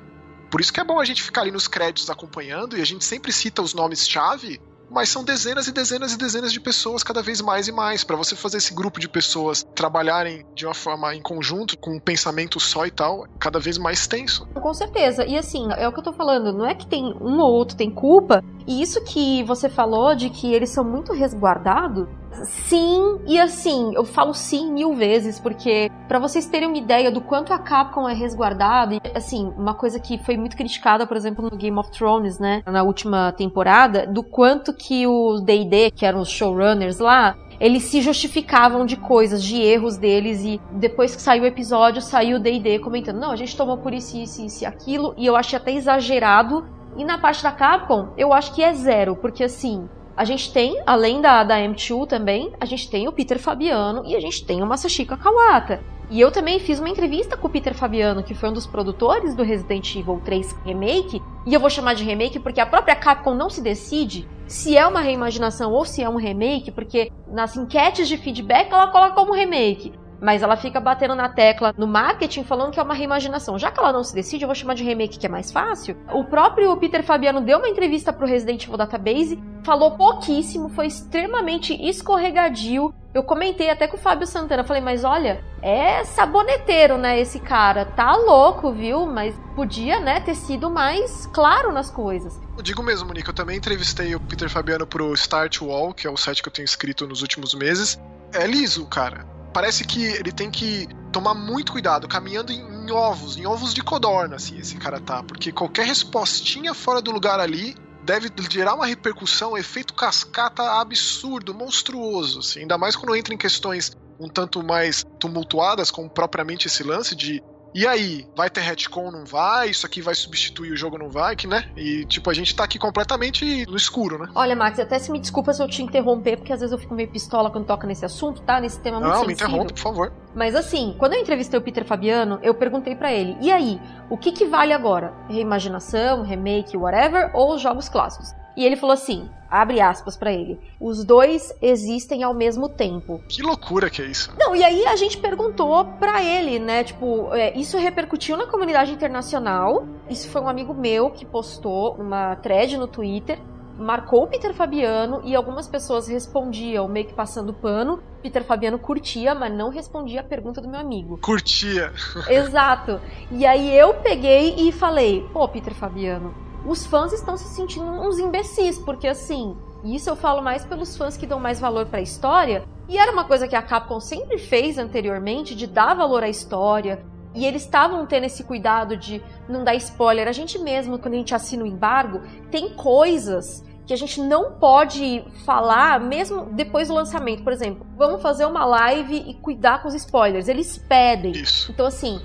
[0.55, 3.05] Por isso que é bom a gente ficar ali nos créditos acompanhando e a gente
[3.05, 7.41] sempre cita os nomes-chave, mas são dezenas e dezenas e dezenas de pessoas cada vez
[7.41, 8.05] mais e mais.
[8.05, 11.99] Para você fazer esse grupo de pessoas trabalharem de uma forma em conjunto, com um
[11.99, 14.47] pensamento só e tal, cada vez mais tenso.
[14.47, 15.27] Com certeza.
[15.27, 17.77] E assim, é o que eu tô falando, não é que tem um ou outro
[17.77, 22.07] tem culpa, e isso que você falou de que eles são muito resguardados,
[22.43, 27.21] Sim, e assim, eu falo sim mil vezes, porque para vocês terem uma ideia do
[27.21, 31.57] quanto a Capcom é resguardada, assim, uma coisa que foi muito criticada, por exemplo, no
[31.57, 36.29] Game of Thrones, né, na última temporada, do quanto que o D&D, que eram os
[36.29, 41.47] showrunners lá, eles se justificavam de coisas, de erros deles, e depois que saiu o
[41.47, 45.25] episódio, saiu o D&D comentando, não, a gente tomou por isso, isso, isso aquilo, e
[45.25, 46.67] eu achei até exagerado,
[46.97, 50.81] e na parte da Capcom, eu acho que é zero, porque assim, a gente tem,
[50.87, 54.63] além da, da M2 também, a gente tem o Peter Fabiano e a gente tem
[54.63, 55.81] o Masashika Kawata.
[56.11, 59.35] E eu também fiz uma entrevista com o Peter Fabiano, que foi um dos produtores
[59.35, 63.35] do Resident Evil 3 Remake, e eu vou chamar de remake porque a própria Capcom
[63.35, 68.07] não se decide se é uma reimaginação ou se é um remake, porque nas enquetes
[68.07, 69.93] de feedback ela coloca como remake
[70.25, 73.59] mas ela fica batendo na tecla no marketing falando que é uma reimaginação.
[73.59, 75.99] Já que ela não se decide, eu vou chamar de remake que é mais fácil.
[76.11, 81.75] O próprio Peter Fabiano deu uma entrevista pro Resident Evil Database, falou pouquíssimo, foi extremamente
[81.75, 82.95] escorregadio.
[83.13, 87.85] Eu comentei até com o Fábio Santana, falei, mas olha, é saboneteiro, né, esse cara,
[87.85, 89.07] tá louco, viu?
[89.07, 92.41] Mas podia, né, ter sido mais claro nas coisas.
[92.57, 96.11] Eu digo mesmo, Monique, eu também entrevistei o Peter Fabiano pro Start Wall, que é
[96.11, 98.01] o site que eu tenho escrito nos últimos meses.
[98.33, 103.47] É liso, cara parece que ele tem que tomar muito cuidado, caminhando em, ovos, em
[103.47, 105.23] ovos de codorna, assim, esse cara tá.
[105.23, 111.55] Porque qualquer respostinha fora do lugar ali deve gerar uma repercussão, um efeito cascata absurdo,
[111.55, 112.61] monstruoso, assim.
[112.61, 117.43] Ainda mais quando entra em questões um tanto mais tumultuadas, como propriamente esse lance de
[117.75, 119.71] e aí, vai ter retcon, não vai?
[119.71, 121.35] Isso aqui vai substituir o jogo, não vai?
[121.35, 121.69] Que, né?
[121.77, 124.29] E, tipo, a gente tá aqui completamente no escuro, né?
[124.35, 126.95] Olha, Max, até se me desculpa se eu te interromper, porque às vezes eu fico
[126.95, 128.61] meio pistola quando toca nesse assunto, tá?
[128.61, 129.29] Nesse tema muito Não, sensível.
[129.29, 130.13] me interrompe, por favor.
[130.35, 134.17] Mas assim, quando eu entrevistei o Peter Fabiano, eu perguntei para ele, e aí, o
[134.17, 135.13] que que vale agora?
[135.29, 138.33] Reimaginação, remake, whatever, ou os jogos clássicos?
[138.57, 140.59] E ele falou assim: abre aspas para ele.
[140.81, 143.23] Os dois existem ao mesmo tempo.
[143.29, 144.33] Que loucura que é isso.
[144.39, 146.83] Não, e aí a gente perguntou para ele, né?
[146.83, 149.87] Tipo, é, isso repercutiu na comunidade internacional.
[150.11, 153.39] Isso foi um amigo meu que postou uma thread no Twitter.
[153.77, 158.01] Marcou o Peter Fabiano e algumas pessoas respondiam, meio que passando pano.
[158.23, 161.19] Peter Fabiano curtia, mas não respondia a pergunta do meu amigo.
[161.19, 161.93] Curtia.
[162.29, 163.01] Exato.
[163.33, 166.33] E aí eu peguei e falei: pô, Peter Fabiano,
[166.67, 171.17] os fãs estão se sentindo uns imbecis, porque assim, isso eu falo mais pelos fãs
[171.17, 174.39] que dão mais valor para a história, e era uma coisa que a Capcom sempre
[174.39, 179.65] fez anteriormente de dar valor à história, e eles estavam tendo esse cuidado de não
[179.65, 180.29] dar spoiler.
[180.29, 184.53] A gente mesmo, quando a gente assina o embargo, tem coisas que a gente não
[184.53, 187.43] pode falar mesmo depois do lançamento.
[187.43, 190.49] Por exemplo, vamos fazer uma live e cuidar com os spoilers.
[190.49, 191.33] Eles pedem.
[191.33, 191.71] Isso.
[191.71, 192.21] Então, assim,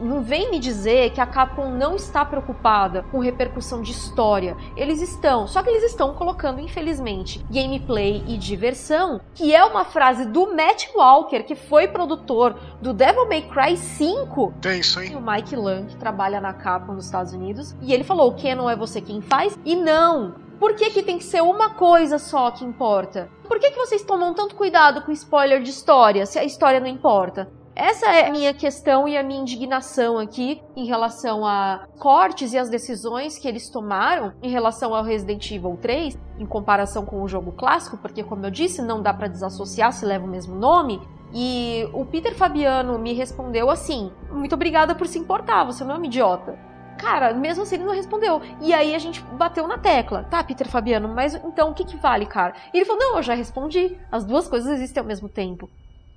[0.00, 4.56] não vem me dizer que a Capcom não está preocupada com repercussão de história.
[4.76, 10.26] Eles estão, só que eles estão colocando, infelizmente, gameplay e diversão, que é uma frase
[10.26, 14.54] do Matt Walker, que foi produtor do Devil May Cry 5.
[14.60, 15.16] Tenso, hein?
[15.16, 18.54] O Mike Lang, que trabalha na Capcom nos Estados Unidos, e ele falou: o que
[18.54, 19.58] não é você quem faz?
[19.64, 20.44] E não!
[20.58, 23.28] Por que, que tem que ser uma coisa só que importa?
[23.46, 26.86] Por que, que vocês tomam tanto cuidado com spoiler de história, se a história não
[26.86, 27.50] importa?
[27.76, 32.58] Essa é a minha questão e a minha indignação aqui em relação a cortes e
[32.58, 37.26] as decisões que eles tomaram em relação ao Resident Evil 3, em comparação com o
[37.26, 41.00] jogo clássico, porque, como eu disse, não dá para desassociar se leva o mesmo nome.
[41.32, 45.98] E o Peter Fabiano me respondeu assim: Muito obrigada por se importar, você não é
[45.98, 46.56] um idiota.
[46.96, 48.40] Cara, mesmo assim ele não respondeu.
[48.60, 50.22] E aí a gente bateu na tecla.
[50.30, 52.54] Tá, Peter Fabiano, mas então o que, que vale, cara?
[52.72, 53.98] E ele falou: Não, eu já respondi.
[54.12, 55.68] As duas coisas existem ao mesmo tempo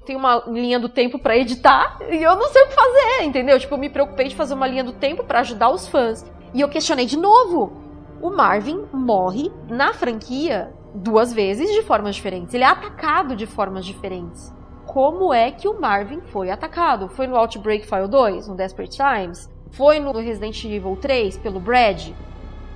[0.07, 3.59] tem uma linha do tempo para editar e eu não sei o que fazer, entendeu?
[3.59, 6.25] Tipo, eu me preocupei de fazer uma linha do tempo para ajudar os fãs.
[6.53, 7.73] E eu questionei de novo.
[8.21, 12.53] O Marvin morre na franquia duas vezes de formas diferentes.
[12.53, 14.55] Ele é atacado de formas diferentes.
[14.85, 17.09] Como é que o Marvin foi atacado?
[17.09, 19.49] Foi no Outbreak File 2, no Desperate Times?
[19.71, 22.11] Foi no Resident Evil 3 pelo Brad.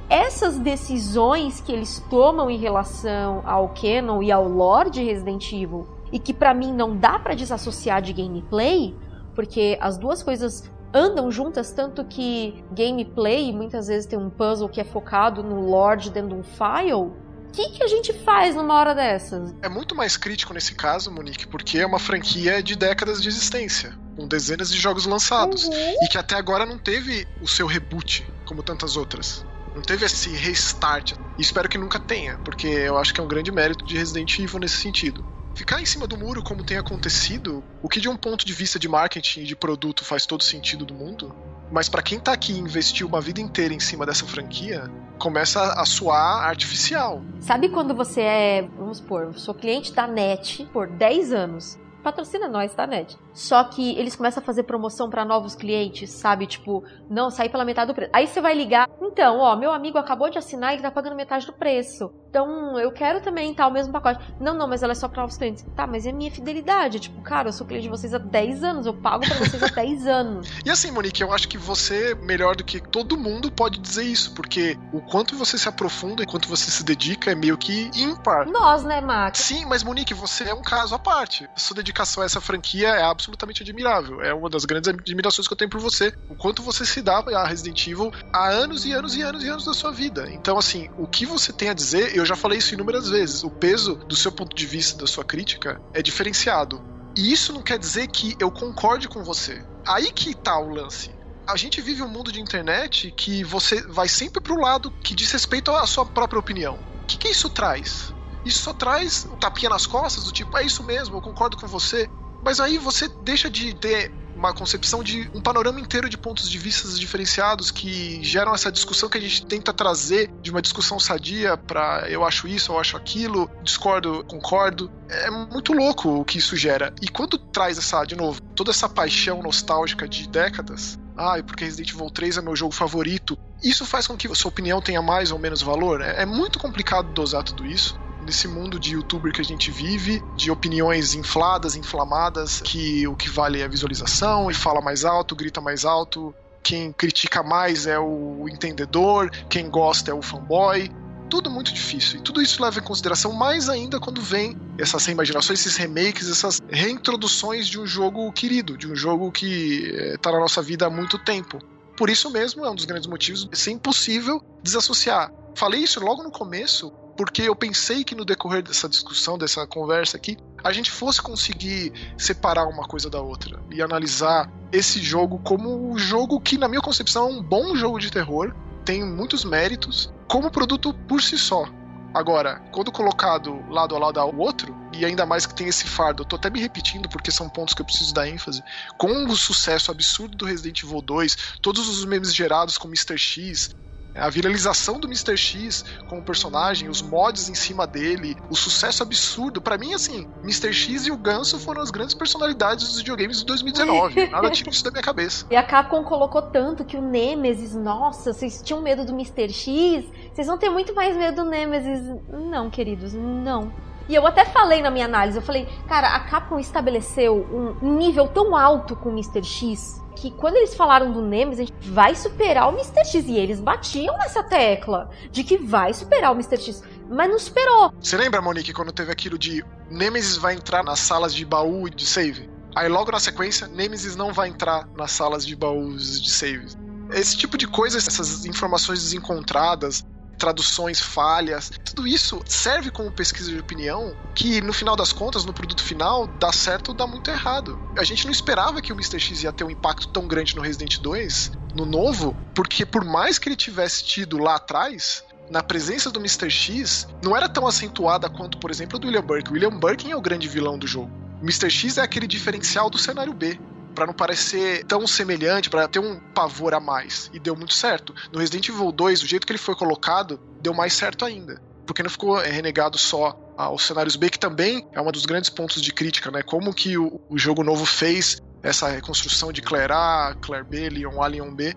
[0.10, 6.01] Essas decisões que eles tomam em relação ao canon e ao lore de Resident Evil
[6.12, 8.96] e que para mim não dá para desassociar de gameplay,
[9.36, 14.82] porque as duas coisas andam juntas, tanto que gameplay muitas vezes tem um puzzle que
[14.82, 16.94] é focado no lore dentro de um file.
[16.94, 17.14] O
[17.54, 19.54] que, que a gente faz numa hora dessas?
[19.62, 23.94] É muito mais crítico nesse caso, Monique, porque é uma franquia de décadas de existência,
[24.18, 25.74] com dezenas de jogos lançados, Uhum.
[26.02, 29.46] e que até agora não teve o seu reboot, como tantas outras.
[29.76, 31.14] Não teve esse restart.
[31.38, 34.38] E espero que nunca tenha, porque eu acho que é um grande mérito de Resident
[34.40, 35.26] Evil nesse sentido.
[35.56, 38.80] Ficar em cima do muro como tem acontecido, o que de um ponto de vista
[38.80, 41.36] de marketing e de produto faz todo sentido do mundo,
[41.72, 45.62] mas pra quem tá aqui e investiu uma vida inteira em cima dessa franquia, começa
[45.80, 47.22] a soar artificial.
[47.40, 51.80] Sabe quando você é, vamos supor, sou cliente da NET por 10 anos?
[52.02, 53.16] Patrocina nós, tá, NET?
[53.32, 56.48] Só que eles começam a fazer promoção pra novos clientes, sabe?
[56.48, 58.10] Tipo, não, sair pela metade do preço.
[58.12, 61.46] Aí você vai ligar, então, ó, meu amigo acabou de assinar e tá pagando metade
[61.46, 62.12] do preço.
[62.32, 64.24] Então, eu quero também tá o mesmo pacote.
[64.40, 65.66] Não, não, mas ela é só pra novos clientes.
[65.76, 67.02] Tá, mas é a minha fidelidade.
[67.02, 69.68] Tipo, cara, eu sou cliente de vocês há 10 anos, eu pago pra vocês há
[69.76, 70.48] 10 anos.
[70.66, 74.34] E assim, Monique, eu acho que você, melhor do que todo mundo, pode dizer isso,
[74.34, 78.48] porque o quanto você se aprofunda e quanto você se dedica é meio que ímpar.
[78.48, 79.40] Nós, né, Max?
[79.40, 81.50] Sim, mas Monique, você é um caso à parte.
[81.58, 84.22] Sua dedicação a essa franquia é absolutamente admirável.
[84.22, 86.14] É uma das grandes admirações que eu tenho por você.
[86.30, 89.50] O quanto você se dá a Resident Evil há anos e anos e anos e
[89.50, 90.30] anos da sua vida.
[90.32, 93.44] Então, assim, o que você tem a dizer, eu já falei isso inúmeras vezes.
[93.44, 96.82] O peso do seu ponto de vista, da sua crítica, é diferenciado.
[97.16, 99.64] E isso não quer dizer que eu concorde com você.
[99.88, 101.12] Aí que tá o lance.
[101.48, 105.32] A gente vive um mundo de internet que você vai sempre pro lado que diz
[105.32, 106.80] respeito à sua própria opinião.
[107.04, 108.14] O que, que isso traz?
[108.46, 111.68] Isso só traz um tapinha nas costas, do tipo, é isso mesmo, eu concordo com
[111.68, 112.10] você.
[112.44, 116.58] Mas aí você deixa de ter uma concepção de um panorama inteiro de pontos de
[116.58, 121.56] vista diferenciados que geram essa discussão que a gente tenta trazer de uma discussão sadia
[121.56, 124.92] para eu acho isso, eu acho aquilo, discordo, concordo.
[125.08, 126.92] É muito louco o que isso gera.
[127.02, 131.64] E quando traz essa, de novo, toda essa paixão nostálgica de décadas, ah, e porque
[131.64, 135.32] Resident Evil 3 é meu jogo favorito, isso faz com que sua opinião tenha mais
[135.32, 136.02] ou menos valor.
[136.02, 140.24] É, é muito complicado dosar tudo isso nesse mundo de youtuber que a gente vive,
[140.36, 145.36] de opiniões infladas, inflamadas, que o que vale é a visualização, e fala mais alto,
[145.36, 150.92] grita mais alto, quem critica mais é o entendedor, quem gosta é o fanboy.
[151.30, 152.20] Tudo muito difícil.
[152.20, 156.62] E tudo isso leva em consideração mais ainda quando vem essas reimaginações, esses remakes, essas
[156.70, 161.18] reintroduções de um jogo querido, de um jogo que está na nossa vida há muito
[161.18, 161.60] tempo.
[161.96, 165.32] Por isso mesmo é um dos grandes motivos de ser impossível desassociar.
[165.56, 170.18] Falei isso logo no começo, porque eu pensei que no decorrer dessa discussão, dessa conversa
[170.18, 175.92] aqui, a gente fosse conseguir separar uma coisa da outra e analisar esse jogo como
[175.92, 178.54] um jogo que, na minha concepção, é um bom jogo de terror,
[178.86, 181.66] tem muitos méritos, como produto por si só.
[182.14, 186.24] Agora, quando colocado lado a lado ao outro, e ainda mais que tem esse fardo,
[186.24, 188.62] eu tô até me repetindo porque são pontos que eu preciso dar ênfase,
[188.98, 193.18] com o sucesso absurdo do Resident Evil 2, todos os memes gerados com Mr.
[193.18, 193.74] X,
[194.16, 195.38] a viralização do Mr.
[195.38, 199.62] X como personagem, os mods em cima dele, o sucesso absurdo.
[199.62, 200.74] Para mim, assim, Mr.
[200.74, 204.28] X e o Ganso foram as grandes personalidades dos videogames de 2019.
[204.30, 205.46] Nada tira isso da minha cabeça.
[205.50, 209.52] E a Capcom colocou tanto que o Nemesis, nossa, vocês tinham medo do Mr.
[209.52, 212.02] X, vocês vão ter muito mais medo do Nemesis.
[212.30, 213.72] Não, queridos, não.
[214.12, 217.48] E eu até falei na minha análise, eu falei, cara, a Capcom estabeleceu
[217.82, 219.42] um nível tão alto com o Mr.
[219.42, 223.06] X que quando eles falaram do Nemesis, vai superar o Mr.
[223.06, 223.26] X.
[223.26, 226.58] E eles batiam nessa tecla de que vai superar o Mr.
[226.58, 226.84] X.
[227.10, 227.94] Mas não superou.
[228.02, 231.90] Você lembra, Monique, quando teve aquilo de Nemesis vai entrar nas salas de baú e
[231.90, 232.50] de save?
[232.76, 236.68] Aí logo na sequência, Nemesis não vai entrar nas salas de baús de save.
[237.14, 240.06] Esse tipo de coisa, essas informações desencontradas,
[240.42, 245.54] traduções falhas, tudo isso serve como pesquisa de opinião que no final das contas, no
[245.54, 247.80] produto final, dá certo ou dá muito errado.
[247.96, 249.20] A gente não esperava que o Mr.
[249.20, 253.38] X ia ter um impacto tão grande no Resident 2, no novo, porque por mais
[253.38, 256.50] que ele tivesse tido lá atrás, na presença do Mr.
[256.50, 259.54] X, não era tão acentuada quanto, por exemplo, a do William Birkin.
[259.54, 261.12] William Birkin é o grande vilão do jogo.
[261.40, 261.70] O Mr.
[261.70, 263.60] X é aquele diferencial do cenário B
[263.94, 267.30] para não parecer tão semelhante, para ter um pavor a mais.
[267.34, 268.14] E deu muito certo.
[268.32, 271.62] No Resident Evil 2, o jeito que ele foi colocado, deu mais certo ainda.
[271.86, 275.82] Porque não ficou renegado só aos cenários B, que também é um dos grandes pontos
[275.82, 276.42] de crítica, né?
[276.42, 281.22] Como que o, o jogo novo fez essa reconstrução de Claire A, Claire B, Leon
[281.22, 281.76] A, Leon B.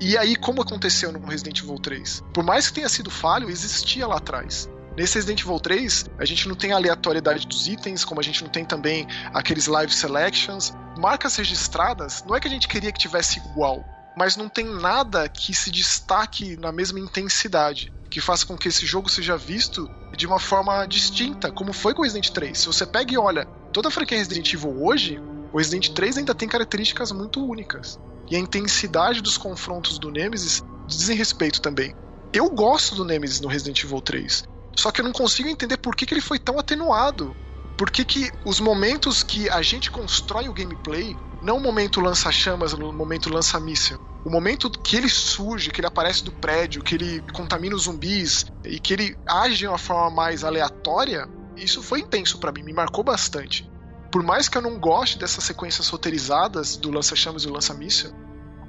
[0.00, 2.22] E aí, como aconteceu no Resident Evil 3?
[2.32, 4.68] Por mais que tenha sido falho, existia lá atrás.
[4.96, 8.48] Nesse Resident Evil 3, a gente não tem aleatoriedade dos itens, como a gente não
[8.48, 10.72] tem também aqueles live selections.
[10.98, 13.84] Marcas registradas, não é que a gente queria que tivesse igual.
[14.16, 18.86] mas não tem nada que se destaque na mesma intensidade, que faça com que esse
[18.86, 22.56] jogo seja visto de uma forma distinta, como foi com Resident 3.
[22.56, 23.44] Se você pega e olha
[23.74, 25.20] toda a franquia Resident Evil hoje,
[25.52, 28.00] o Resident 3 ainda tem características muito únicas.
[28.30, 31.94] E a intensidade dos confrontos do Nemesis dizem respeito também.
[32.32, 34.44] Eu gosto do Nemesis no Resident Evil 3,
[34.76, 37.34] só que eu não consigo entender por que, que ele foi tão atenuado.
[37.76, 42.72] Por que, que os momentos que a gente constrói o gameplay não o momento lança-chamas,
[42.72, 43.98] o momento lança-míssil.
[44.24, 48.46] O momento que ele surge, que ele aparece do prédio, que ele contamina os zumbis
[48.64, 52.72] e que ele age de uma forma mais aleatória, isso foi intenso para mim, me
[52.72, 53.70] marcou bastante.
[54.10, 58.12] Por mais que eu não goste dessas sequências roteirizadas do lança-chamas e o lança-míssil,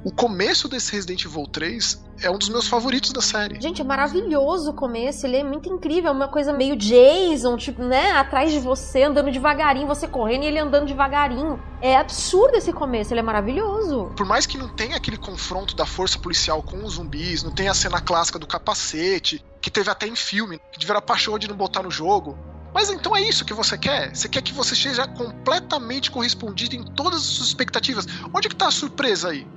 [0.04, 3.60] o começo desse Resident Evil 3 é um dos meus favoritos da série.
[3.62, 7.84] Gente, é maravilhoso o começo, ele é muito incrível, é uma coisa meio Jason, tipo,
[7.84, 11.62] né, atrás de você, andando devagarinho, você correndo e ele andando devagarinho.
[11.82, 14.12] É absurdo esse começo, ele é maravilhoso.
[14.16, 17.72] Por mais que não tenha aquele confronto da força policial com os zumbis, não tenha
[17.72, 21.48] a cena clássica do capacete, que teve até em filme, que tiveram a paixão de
[21.48, 22.38] não botar no jogo.
[22.74, 24.16] Mas então é isso que você quer?
[24.16, 28.06] Você quer que você seja completamente correspondido em todas as suas expectativas?
[28.34, 29.48] Onde que tá a surpresa aí?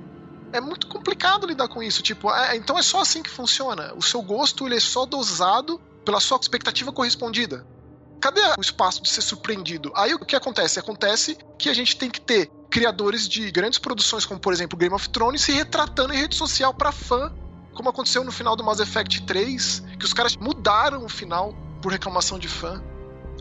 [0.53, 2.01] É muito complicado lidar com isso.
[2.01, 3.93] Tipo, é, então é só assim que funciona.
[3.95, 7.65] O seu gosto ele é só dosado pela sua expectativa correspondida.
[8.19, 9.91] Cadê o espaço de ser surpreendido?
[9.95, 10.79] Aí o que acontece?
[10.79, 14.93] Acontece que a gente tem que ter criadores de grandes produções, como por exemplo Game
[14.93, 17.33] of Thrones, se retratando em rede social para fã,
[17.73, 21.91] como aconteceu no final do Mass Effect 3, que os caras mudaram o final por
[21.91, 22.81] reclamação de fã.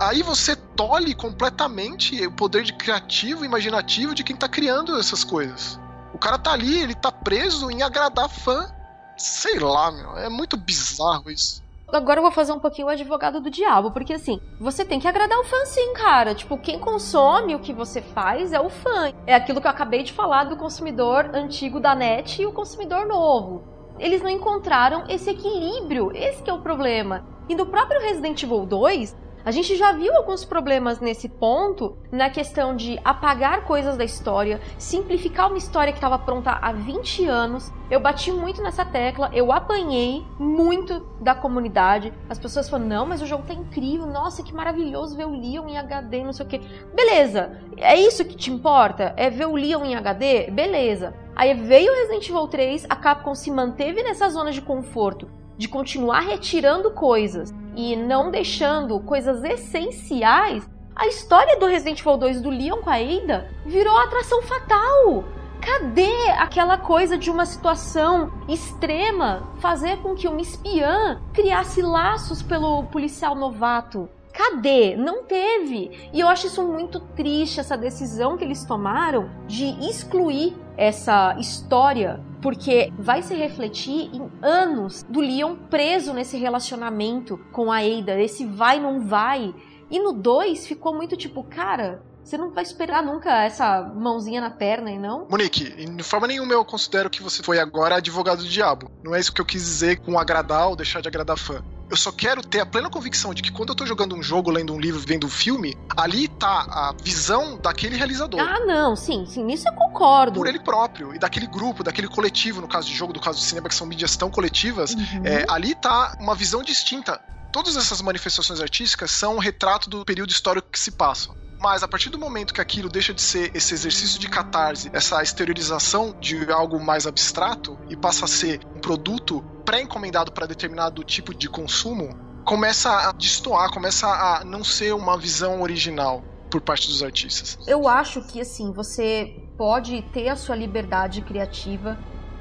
[0.01, 5.79] Aí você tolhe completamente o poder de criativo, imaginativo de quem tá criando essas coisas.
[6.21, 8.71] Cara tá ali, ele tá preso em agradar fã.
[9.17, 10.17] Sei lá, meu.
[10.19, 11.63] É muito bizarro isso.
[11.93, 15.09] Agora eu vou fazer um pouquinho o advogado do diabo, porque assim, você tem que
[15.09, 16.35] agradar o fã sim, cara.
[16.35, 19.13] Tipo, quem consome o que você faz é o fã.
[19.27, 23.07] É aquilo que eu acabei de falar do consumidor antigo da net e o consumidor
[23.07, 23.65] novo.
[23.99, 27.25] Eles não encontraram esse equilíbrio, esse é o problema.
[27.49, 32.29] E no próprio Resident Evil 2, a gente já viu alguns problemas nesse ponto, na
[32.29, 37.73] questão de apagar coisas da história, simplificar uma história que estava pronta há 20 anos.
[37.91, 42.13] Eu bati muito nessa tecla, eu apanhei muito da comunidade.
[42.29, 45.69] As pessoas falam: não, mas o jogo tá incrível, nossa, que maravilhoso ver o Leon
[45.69, 46.61] em HD, não sei o que.
[46.95, 49.15] Beleza, é isso que te importa?
[49.17, 50.51] É ver o Leon em HD?
[50.51, 51.15] Beleza.
[51.35, 56.21] Aí veio Resident Evil 3, a Capcom se manteve nessa zona de conforto de continuar
[56.21, 62.83] retirando coisas e não deixando coisas essenciais, a história do Resident Evil 2 do Leon
[62.83, 65.25] com a Ada virou atração fatal.
[65.61, 72.85] Cadê aquela coisa de uma situação extrema fazer com que uma espiã criasse laços pelo
[72.85, 74.09] policial novato?
[74.33, 74.95] Cadê?
[74.97, 76.11] Não teve.
[76.13, 82.21] E eu acho isso muito triste, essa decisão que eles tomaram de excluir essa história,
[82.41, 88.45] porque vai se refletir em anos do Leon preso nesse relacionamento com a Ada, esse
[88.45, 89.55] vai não vai.
[89.91, 94.51] E no 2 ficou muito tipo, cara, você não vai esperar nunca essa mãozinha na
[94.51, 95.27] perna, e não?
[95.29, 98.89] Monique, de forma nenhuma eu considero que você foi agora advogado do diabo.
[99.03, 101.61] Não é isso que eu quis dizer com agradar ou deixar de agradar fã.
[101.91, 104.49] Eu só quero ter a plena convicção de que quando eu tô jogando um jogo,
[104.49, 108.39] lendo um livro, vendo um filme, ali tá a visão daquele realizador.
[108.41, 110.39] Ah, não, sim, sim, nisso eu concordo.
[110.39, 113.45] Por ele próprio, e daquele grupo, daquele coletivo, no caso de jogo, no caso de
[113.45, 115.23] cinema, que são mídias tão coletivas, Uhum.
[115.27, 117.21] é, ali tá uma visão distinta.
[117.53, 121.35] Todas essas manifestações artísticas são um retrato do período histórico que se passam.
[121.61, 125.23] Mas a partir do momento que aquilo deixa de ser esse exercício de catarse, essa
[125.23, 131.35] exteriorização de algo mais abstrato e passa a ser um produto pré-encomendado para determinado tipo
[131.35, 137.03] de consumo, começa a destoar, começa a não ser uma visão original por parte dos
[137.03, 137.59] artistas.
[137.67, 141.99] Eu acho que assim, você pode ter a sua liberdade criativa.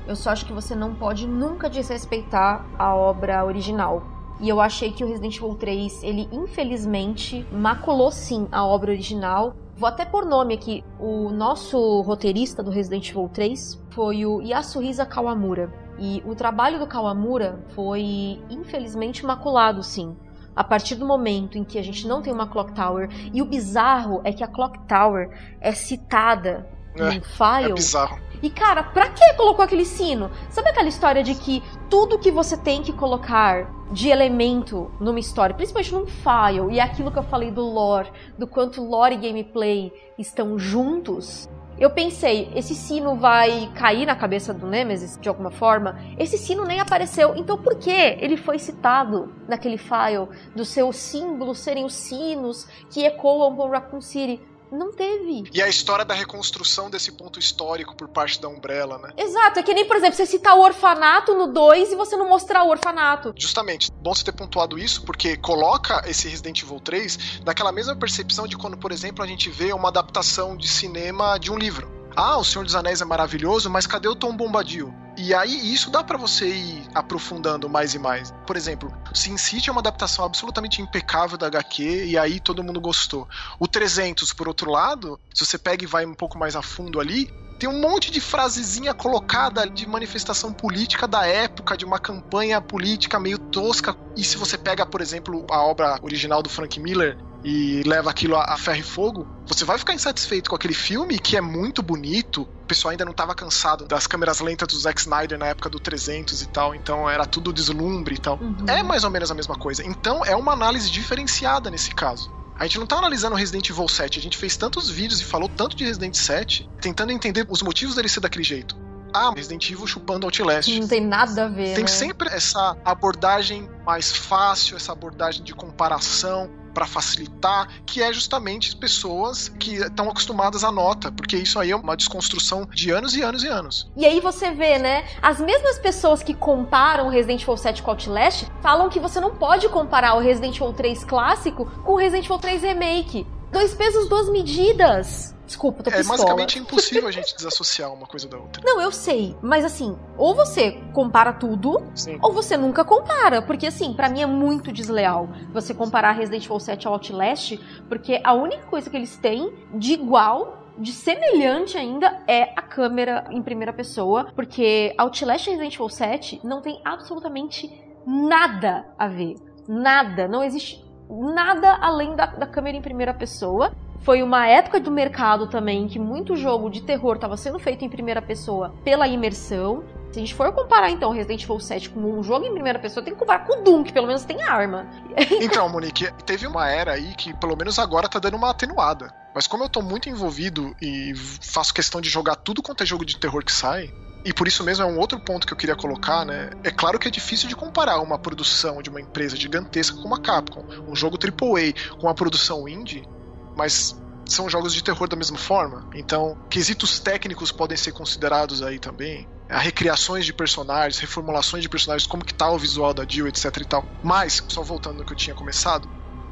[0.07, 4.18] Eu só acho que você não pode nunca desrespeitar a obra original.
[4.39, 9.53] E eu achei que o Resident Evil 3, ele infelizmente maculou sim a obra original.
[9.75, 10.83] Vou até pôr nome aqui.
[10.99, 15.73] O nosso roteirista do Resident Evil 3 foi o Yasuhisa Kawamura.
[15.97, 20.15] E o trabalho do Kawamura foi infelizmente maculado sim.
[20.55, 23.45] A partir do momento em que a gente não tem uma Clock Tower, e o
[23.45, 25.29] bizarro é que a Clock Tower
[25.61, 27.71] é citada É, num file.
[27.71, 28.19] É bizarro.
[28.41, 30.31] E cara, pra que colocou aquele sino?
[30.49, 35.55] Sabe aquela história de que tudo que você tem que colocar de elemento numa história,
[35.55, 39.17] principalmente num file, e é aquilo que eu falei do lore, do quanto lore e
[39.17, 41.49] gameplay estão juntos?
[41.79, 45.97] Eu pensei, esse sino vai cair na cabeça do Nemesis de alguma forma?
[46.17, 51.59] Esse sino nem apareceu, então por que ele foi citado naquele file dos seus símbolos
[51.59, 54.41] serem os sinos que ecoam com Raccoon City?
[54.72, 55.49] Não teve.
[55.53, 59.13] E a história da reconstrução desse ponto histórico por parte da Umbrella, né?
[59.17, 62.28] Exato, é que nem, por exemplo, você citar o orfanato no 2 e você não
[62.28, 63.34] mostrar o orfanato.
[63.36, 68.47] Justamente, bom você ter pontuado isso, porque coloca esse Resident Evil 3 naquela mesma percepção
[68.47, 71.98] de quando, por exemplo, a gente vê uma adaptação de cinema de um livro.
[72.22, 74.93] Ah, o Senhor dos Anéis é maravilhoso, mas cadê o Tom Bombadil?
[75.17, 78.34] E aí isso dá para você ir aprofundando mais e mais.
[78.45, 82.82] Por exemplo, Sin City é uma adaptação absolutamente impecável da HQ e aí todo mundo
[82.82, 83.26] gostou.
[83.57, 86.99] O 300, por outro lado, se você pega e vai um pouco mais a fundo
[86.99, 92.59] ali, tem um monte de frasezinha colocada de manifestação política da época, de uma campanha
[92.59, 93.95] política meio tosca.
[94.17, 98.35] E se você pega, por exemplo, a obra original do Frank Miller, e leva aquilo
[98.35, 102.41] a, ferro e fogo, você vai ficar insatisfeito com aquele filme que é muito bonito.
[102.41, 105.79] O pessoal ainda não estava cansado das câmeras lentas do Zack Snyder na época do
[105.79, 108.37] 300 e tal, então era tudo deslumbre e tal.
[108.37, 108.65] Uhum.
[108.67, 109.85] É mais ou menos a mesma coisa.
[109.85, 112.31] Então é uma análise diferenciada nesse caso.
[112.57, 115.47] A gente não tá analisando Resident Evil 7, a gente fez tantos vídeos e falou
[115.47, 118.75] tanto de Resident 7, tentando entender os motivos dele ser daquele jeito.
[119.13, 120.67] Ah, Resident Evil chupando Outlast.
[120.77, 121.73] Não tem nada a ver.
[121.73, 121.87] Tem né?
[121.87, 129.49] sempre essa abordagem mais fácil, essa abordagem de comparação para facilitar, que é justamente pessoas
[129.49, 133.43] que estão acostumadas à nota, porque isso aí é uma desconstrução de anos e anos
[133.43, 133.91] e anos.
[133.95, 138.45] E aí você vê, né, as mesmas pessoas que comparam Resident Evil 7 com Outlast
[138.61, 142.39] falam que você não pode comparar o Resident Evil 3 clássico com o Resident Evil
[142.39, 143.28] 3 Remake.
[143.51, 145.35] Dois pesos, duas medidas.
[145.45, 148.61] Desculpa, tô É basicamente impossível a gente desassociar uma coisa da outra.
[148.63, 152.19] Não, eu sei, mas assim, ou você compara tudo, Sim.
[152.21, 156.59] ou você nunca compara, porque assim, para mim é muito desleal você comparar Resident Evil
[156.59, 162.21] 7 ao Outlast, porque a única coisa que eles têm de igual de semelhante ainda
[162.27, 167.69] é a câmera em primeira pessoa, porque Outlast e Resident Evil 7 não tem absolutamente
[168.05, 169.35] nada a ver.
[169.67, 170.27] Nada.
[170.27, 173.74] Não existe nada além da, da câmera em primeira pessoa.
[174.01, 177.89] Foi uma época do mercado também que muito jogo de terror estava sendo feito em
[177.89, 179.84] primeira pessoa pela imersão.
[180.12, 183.03] Se a gente for comparar então Resident Evil 7 com um jogo em primeira pessoa,
[183.03, 184.88] tem que comparar com o Doom, que pelo menos tem arma.
[185.41, 189.14] Então, Monique, teve uma era aí que pelo menos agora tá dando uma atenuada.
[189.34, 193.05] Mas como eu tô muito envolvido e faço questão de jogar tudo quanto é jogo
[193.05, 193.93] de terror que sai,
[194.24, 196.49] e por isso mesmo é um outro ponto que eu queria colocar, né?
[196.63, 200.20] É claro que é difícil de comparar uma produção de uma empresa gigantesca como a
[200.20, 203.07] Capcom, um jogo AAA com uma produção indie,
[203.55, 203.95] mas
[204.26, 205.89] são jogos de terror da mesma forma.
[205.95, 209.28] Então, quesitos técnicos podem ser considerados aí também.
[209.49, 213.45] A recriações de personagens, reformulações de personagens, como que tá o visual da Jill, etc
[213.57, 213.86] e tal.
[214.03, 215.89] Mas, só voltando no que eu tinha começado,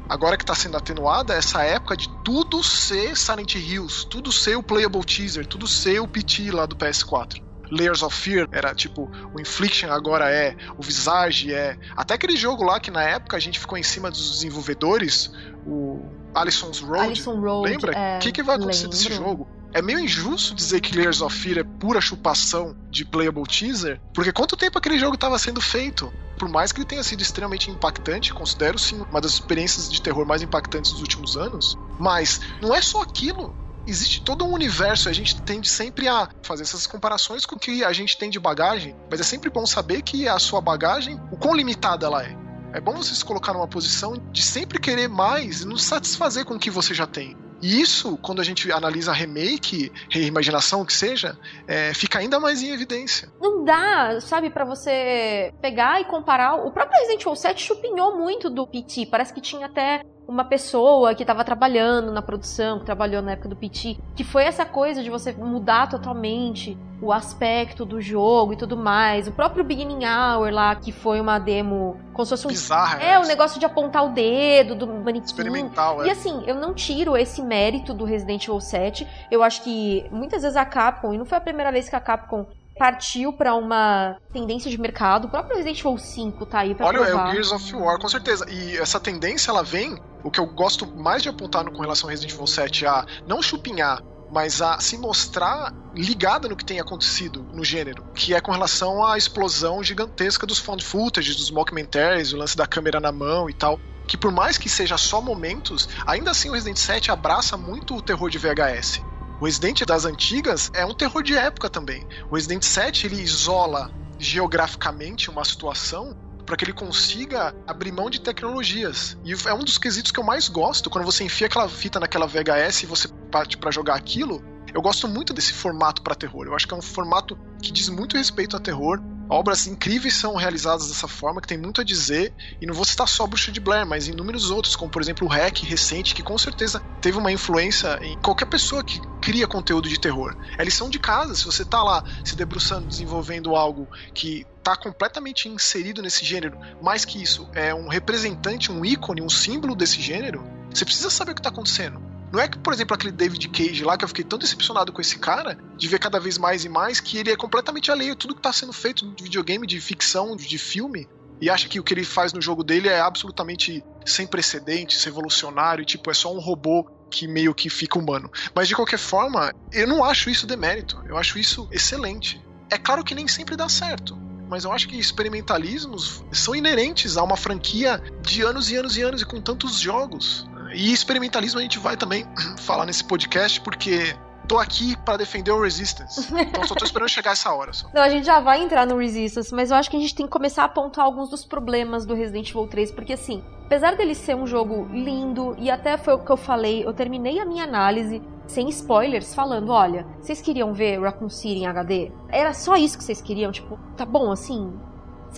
[0.08, 4.62] agora que tá sendo atenuada essa época de tudo ser Silent Hills, tudo ser o
[4.62, 7.47] Playable Teaser, tudo ser o PT lá do PS4.
[7.70, 11.76] Layers of Fear era tipo, o Infliction agora é, o Visage é.
[11.96, 15.32] Até aquele jogo lá que na época a gente ficou em cima dos desenvolvedores,
[15.66, 16.02] o
[16.34, 17.06] Alison's Road.
[17.06, 17.92] Alison Road Lembra?
[17.92, 18.98] O é, que, que vai acontecer lembro.
[18.98, 19.48] desse jogo?
[19.72, 24.32] É meio injusto dizer que Layers of Fear é pura chupação de playable teaser, porque
[24.32, 26.10] quanto tempo aquele jogo estava sendo feito?
[26.38, 30.24] Por mais que ele tenha sido extremamente impactante, considero sim uma das experiências de terror
[30.24, 33.54] mais impactantes dos últimos anos, mas não é só aquilo
[33.88, 37.82] existe todo um universo, a gente tende sempre a fazer essas comparações com o que
[37.82, 41.36] a gente tem de bagagem, mas é sempre bom saber que a sua bagagem, o
[41.36, 42.36] quão limitada ela é.
[42.72, 46.54] É bom você se colocar numa posição de sempre querer mais e não satisfazer com
[46.54, 47.34] o que você já tem.
[47.60, 51.36] E isso, quando a gente analisa remake, reimaginação, que seja,
[51.66, 53.28] é, fica ainda mais em evidência.
[53.40, 56.54] Não dá, sabe, para você pegar e comparar.
[56.54, 59.06] O próprio Resident Evil 7 chupinhou muito do PT.
[59.06, 63.48] Parece que tinha até uma pessoa que estava trabalhando na produção, que trabalhou na época
[63.48, 68.56] do PT, que foi essa coisa de você mudar totalmente o aspecto do jogo e
[68.56, 69.26] tudo mais.
[69.26, 72.50] O próprio Beginning Hour lá, que foi uma demo como se fosse um.
[72.50, 73.18] Bizarra, É, né?
[73.18, 75.24] o negócio de apontar o dedo do manequim.
[75.24, 76.12] Experimental, E é.
[76.12, 79.06] assim, eu não tiro esse mérito do Resident Evil 7.
[79.30, 82.00] Eu acho que muitas vezes a Capcom, e não foi a primeira vez que a
[82.00, 82.44] Capcom
[82.78, 85.26] partiu pra uma tendência de mercado.
[85.26, 87.28] O próprio Resident Evil 5 tá aí pra Olha, é provar.
[87.28, 88.46] o Gears of War, com certeza.
[88.50, 92.06] E essa tendência, ela vem, o que eu gosto mais de apontar no- com relação
[92.08, 94.00] ao Resident Evil 7, a não chupinhar,
[94.30, 99.04] mas a se mostrar ligada no que tem acontecido no gênero, que é com relação
[99.04, 103.54] à explosão gigantesca dos found footage, dos mockumentaries, o lance da câmera na mão e
[103.54, 103.78] tal.
[104.06, 108.00] Que por mais que seja só momentos, ainda assim o Resident 7 abraça muito o
[108.00, 109.02] terror de VHS.
[109.40, 112.04] O Resident das antigas é um terror de época também.
[112.28, 118.20] O Resident 7 ele isola geograficamente uma situação para que ele consiga abrir mão de
[118.20, 119.16] tecnologias.
[119.24, 122.26] E é um dos quesitos que eu mais gosto, quando você enfia aquela fita naquela
[122.26, 124.42] VHS e você parte para jogar aquilo.
[124.74, 126.46] Eu gosto muito desse formato para terror.
[126.46, 129.00] Eu acho que é um formato que diz muito respeito a terror.
[129.28, 133.06] Obras incríveis são realizadas dessa forma, que tem muito a dizer, e não vou citar
[133.06, 136.38] só Bruxa de Blair, mas inúmeros outros, como por exemplo o Hack recente, que com
[136.38, 140.34] certeza teve uma influência em qualquer pessoa que cria conteúdo de terror.
[140.56, 145.48] É lição de casa, se você tá lá se debruçando, desenvolvendo algo que tá completamente
[145.48, 150.42] inserido nesse gênero, mais que isso, é um representante, um ícone, um símbolo desse gênero,
[150.72, 152.17] você precisa saber o que tá acontecendo.
[152.32, 155.00] Não é que, por exemplo, aquele David Cage lá, que eu fiquei tão decepcionado com
[155.00, 158.16] esse cara, de ver cada vez mais e mais, que ele é completamente alheio a
[158.16, 161.08] tudo que tá sendo feito de videogame, de ficção, de filme,
[161.40, 165.84] e acha que o que ele faz no jogo dele é absolutamente sem precedentes, revolucionário,
[165.84, 168.30] tipo, é só um robô que meio que fica humano.
[168.54, 172.44] Mas de qualquer forma, eu não acho isso demérito, eu acho isso excelente.
[172.70, 177.22] É claro que nem sempre dá certo mas eu acho que experimentalismos são inerentes a
[177.22, 180.48] uma franquia de anos e anos e anos e com tantos jogos.
[180.72, 182.26] E experimentalismo a gente vai também
[182.58, 184.14] falar nesse podcast porque
[184.48, 186.28] tô aqui para defender o Resistance.
[186.34, 187.72] Então só tô esperando chegar essa hora.
[187.72, 187.88] Só.
[187.92, 190.26] Não, a gente já vai entrar no Resistance, mas eu acho que a gente tem
[190.26, 194.14] que começar a apontar alguns dos problemas do Resident Evil 3, porque assim, apesar dele
[194.14, 197.64] ser um jogo lindo, e até foi o que eu falei, eu terminei a minha
[197.64, 202.10] análise sem spoilers, falando: olha, vocês queriam ver Raccoon City em HD?
[202.30, 203.52] Era só isso que vocês queriam?
[203.52, 204.72] Tipo, tá bom assim?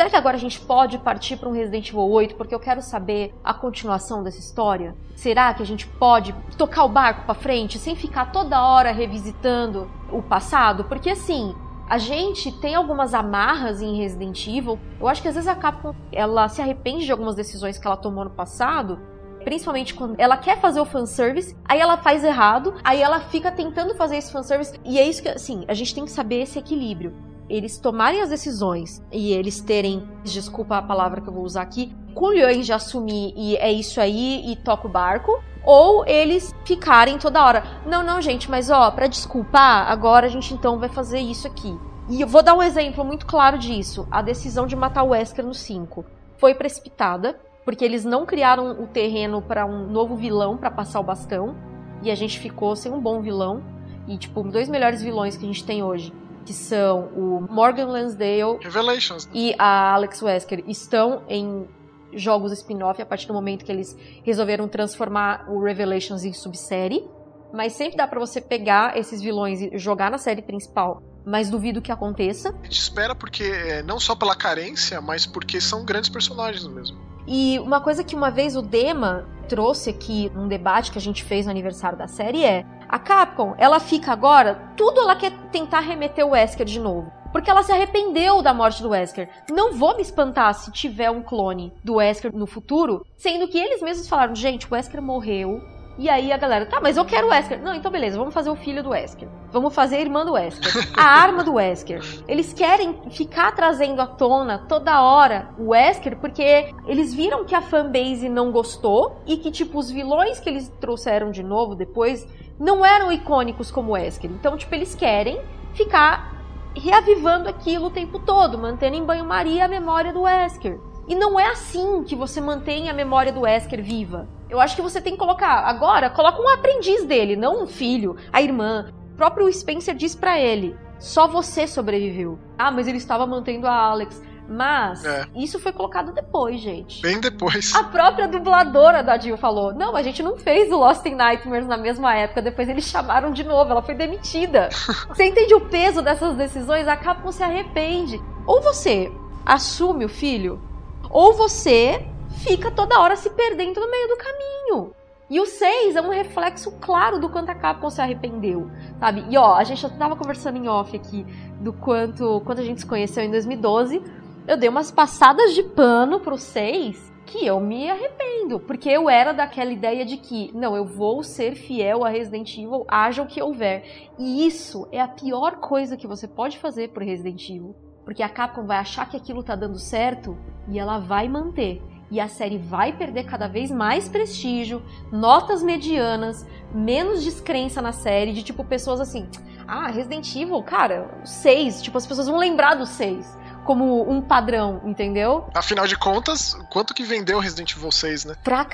[0.01, 2.80] Será que agora a gente pode partir para um Resident Evil 8 porque eu quero
[2.80, 4.96] saber a continuação dessa história?
[5.14, 9.90] Será que a gente pode tocar o barco para frente sem ficar toda hora revisitando
[10.11, 10.84] o passado?
[10.84, 11.55] Porque assim,
[11.86, 14.78] a gente tem algumas amarras em Resident Evil.
[14.98, 17.98] Eu acho que às vezes a Capcom ela se arrepende de algumas decisões que ela
[17.98, 18.98] tomou no passado
[19.44, 23.94] Principalmente quando ela quer fazer o fanservice, aí ela faz errado, aí ela fica tentando
[23.94, 24.78] fazer esse fanservice.
[24.84, 27.14] E é isso que, assim, a gente tem que saber esse equilíbrio.
[27.51, 31.92] Eles tomarem as decisões e eles terem, desculpa a palavra que eu vou usar aqui,
[32.14, 37.44] culhões de assumir e é isso aí e toca o barco, ou eles ficarem toda
[37.44, 41.46] hora, não, não, gente, mas ó, para desculpar, agora a gente então vai fazer isso
[41.48, 41.76] aqui.
[42.09, 44.07] E eu vou dar um exemplo muito claro disso.
[44.11, 46.05] A decisão de matar o Wesker no 5
[46.38, 51.05] foi precipitada, porque eles não criaram o terreno para um novo vilão para passar o
[51.05, 51.57] bastão
[52.01, 53.62] e a gente ficou sem um bom vilão
[54.09, 56.12] e tipo dois melhores vilões que a gente tem hoje
[56.45, 59.28] que são o Morgan Lansdale Revelations.
[59.32, 61.68] e a Alex Wesker estão em
[62.12, 67.09] jogos spin-off a partir do momento que eles resolveram transformar o Revelations em subsérie
[67.53, 71.82] mas sempre dá para você pegar esses vilões e jogar na série principal mas duvido
[71.82, 72.49] que aconteça.
[72.49, 76.99] A gente espera porque, é, não só pela carência, mas porque são grandes personagens mesmo.
[77.26, 81.22] E uma coisa que uma vez o Dema trouxe aqui num debate que a gente
[81.22, 85.78] fez no aniversário da série é: a Capcom, ela fica agora, tudo ela quer tentar
[85.78, 87.12] remeter o Wesker de novo.
[87.30, 89.28] Porque ela se arrependeu da morte do Wesker.
[89.49, 93.80] Não vou me espantar se tiver um clone do Wesker no futuro, sendo que eles
[93.80, 95.62] mesmos falaram: gente, o Wesker morreu,
[95.97, 97.62] e aí a galera, tá, mas eu quero o Wesker.
[97.62, 99.28] Não, então beleza, vamos fazer o filho do Wesker.
[99.53, 100.88] Vamos fazer a irmã do Wesker.
[100.97, 102.03] A arma do Wesker.
[102.26, 107.61] Eles querem ficar trazendo à tona toda hora o Wesker porque eles viram que a
[107.61, 112.26] fanbase não gostou e que, tipo, os vilões que eles trouxeram de novo depois
[112.61, 114.30] não eram icônicos como o Wesker.
[114.30, 115.40] Então, tipo, eles querem
[115.72, 116.38] ficar
[116.76, 120.78] reavivando aquilo o tempo todo, mantendo em banho-maria a memória do Wesker.
[121.08, 124.28] E não é assim que você mantém a memória do Wesker viva.
[124.48, 125.64] Eu acho que você tem que colocar.
[125.64, 128.92] Agora, coloca um aprendiz dele, não um filho, a irmã.
[129.12, 132.38] O próprio Spencer diz para ele: só você sobreviveu.
[132.58, 134.22] Ah, mas ele estava mantendo a Alex.
[134.51, 135.26] Mas é.
[135.36, 137.01] isso foi colocado depois, gente.
[137.03, 137.72] Bem depois.
[137.72, 141.68] A própria dubladora da Jill falou: Não, a gente não fez o Lost in Nightmares
[141.68, 142.42] na mesma época.
[142.42, 144.68] Depois eles chamaram de novo, ela foi demitida.
[145.07, 146.88] você entende o peso dessas decisões?
[146.88, 148.20] A Capcom se arrepende.
[148.44, 149.12] Ou você
[149.46, 150.61] assume o filho,
[151.09, 152.05] ou você
[152.42, 154.94] fica toda hora se perdendo no meio do caminho.
[155.30, 159.24] E o 6 é um reflexo claro do quanto a Capcom se arrependeu, sabe?
[159.30, 161.24] E ó, a gente já tava conversando em off aqui
[161.61, 164.03] do quanto, quando a gente se conheceu em 2012,
[164.47, 169.32] eu dei umas passadas de pano pro 6 que eu me arrependo, porque eu era
[169.32, 173.41] daquela ideia de que, não, eu vou ser fiel a Resident Evil, haja o que
[173.41, 174.11] houver.
[174.18, 178.28] E isso é a pior coisa que você pode fazer pro Resident Evil, porque a
[178.28, 180.36] Capcom vai achar que aquilo tá dando certo
[180.68, 181.80] e ela vai manter
[182.11, 184.82] e a série vai perder cada vez mais prestígio,
[185.12, 189.28] notas medianas, menos descrença na série, de tipo pessoas assim,
[189.68, 193.38] ah, Resident Evil, cara, 6, tipo as pessoas vão lembrar do 6
[193.70, 195.48] como um padrão, entendeu?
[195.54, 198.34] Afinal de contas, quanto que vendeu Resident Evil 6, né?
[198.42, 198.70] Pra c...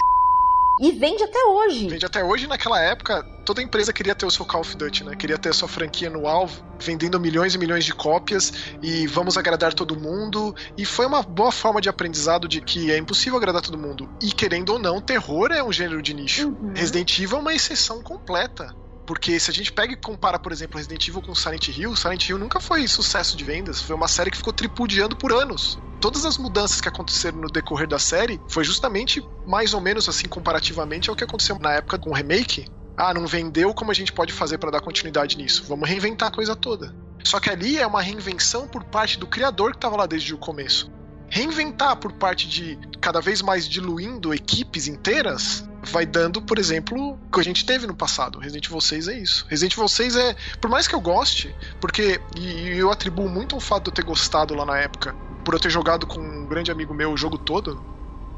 [0.81, 1.87] E vende até hoje.
[1.87, 2.47] Vende até hoje.
[2.47, 5.15] Naquela época, toda empresa queria ter o seu Call of Duty, né?
[5.15, 8.51] Queria ter a sua franquia alvo, vendendo milhões e milhões de cópias
[8.83, 10.55] e vamos agradar todo mundo.
[10.79, 14.09] E foi uma boa forma de aprendizado de que é impossível agradar todo mundo.
[14.23, 16.49] E querendo ou não, terror é um gênero de nicho.
[16.49, 16.73] Uhum.
[16.75, 18.75] Resident Evil é uma exceção completa.
[19.07, 22.29] Porque se a gente pega e compara, por exemplo, Resident Evil com Silent Hill, Silent
[22.29, 23.81] Hill nunca foi sucesso de vendas.
[23.81, 25.79] Foi uma série que ficou tripudiando por anos.
[26.01, 30.27] Todas as mudanças que aconteceram no decorrer da série foi justamente mais ou menos assim
[30.27, 32.67] comparativamente ao que aconteceu na época com o remake.
[32.97, 35.65] Ah, não vendeu, como a gente pode fazer para dar continuidade nisso?
[35.69, 36.95] Vamos reinventar a coisa toda.
[37.23, 40.39] Só que ali é uma reinvenção por parte do criador que estava lá desde o
[40.39, 40.91] começo.
[41.29, 47.31] Reinventar por parte de cada vez mais diluindo equipes inteiras vai dando, por exemplo, o
[47.31, 48.39] que a gente teve no passado.
[48.39, 49.47] Resident Evil 6 é isso.
[49.49, 53.61] Resident Evil 6 é, por mais que eu goste, porque e eu atribuo muito ao
[53.61, 55.15] fato de eu ter gostado lá na época,
[55.45, 57.83] por eu ter jogado com um grande amigo meu o jogo todo,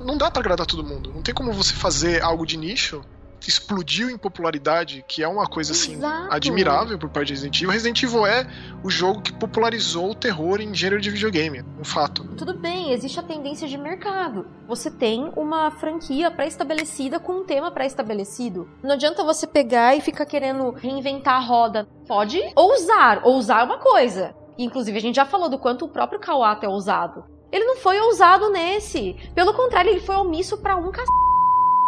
[0.00, 1.12] não dá para agradar todo mundo.
[1.12, 3.02] Não tem como você fazer algo de nicho
[3.46, 6.32] explodiu em popularidade, que é uma coisa assim Exato.
[6.32, 7.70] admirável por parte de Resident Evil.
[7.70, 8.46] Resident Evil é
[8.82, 12.24] o jogo que popularizou o terror em gênero de videogame, um fato.
[12.36, 14.46] Tudo bem, existe a tendência de mercado.
[14.66, 18.68] Você tem uma franquia pré-estabelecida com um tema pré-estabelecido.
[18.82, 21.86] Não adianta você pegar e ficar querendo reinventar a roda.
[22.06, 23.20] Pode ousar.
[23.24, 24.34] Ousar é uma coisa.
[24.58, 27.24] Inclusive, a gente já falou do quanto o próprio Kawato é ousado.
[27.50, 29.16] Ele não foi ousado nesse.
[29.34, 31.27] Pelo contrário, ele foi omisso pra um cacete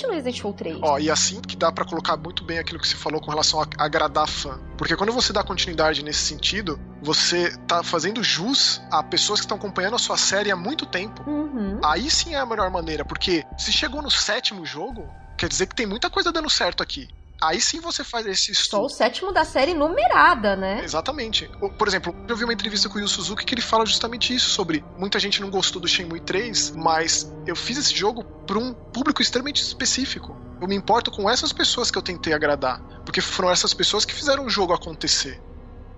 [0.07, 0.78] no Resident Evil 3.
[0.82, 3.61] Ó, e assim que dá pra colocar muito bem aquilo que você falou com relação
[3.61, 4.59] a agradar fã.
[4.76, 9.57] Porque quando você dá continuidade nesse sentido, você tá fazendo jus a pessoas que estão
[9.57, 11.28] acompanhando a sua série há muito tempo.
[11.28, 11.80] Uhum.
[11.84, 15.74] Aí sim é a melhor maneira, porque se chegou no sétimo jogo, quer dizer que
[15.74, 17.09] tem muita coisa dando certo aqui.
[17.41, 18.84] Aí sim você faz esse Só estudo.
[18.84, 20.82] o sétimo da série numerada, né?
[20.84, 21.51] Exatamente.
[21.78, 24.51] Por exemplo, eu vi uma entrevista com o Yu Suzuki que ele fala justamente isso,
[24.51, 28.74] sobre muita gente não gostou do Shenmue 3, mas eu fiz esse jogo para um
[28.74, 30.36] público extremamente específico.
[30.61, 34.12] Eu me importo com essas pessoas que eu tentei agradar, porque foram essas pessoas que
[34.12, 35.41] fizeram o jogo acontecer.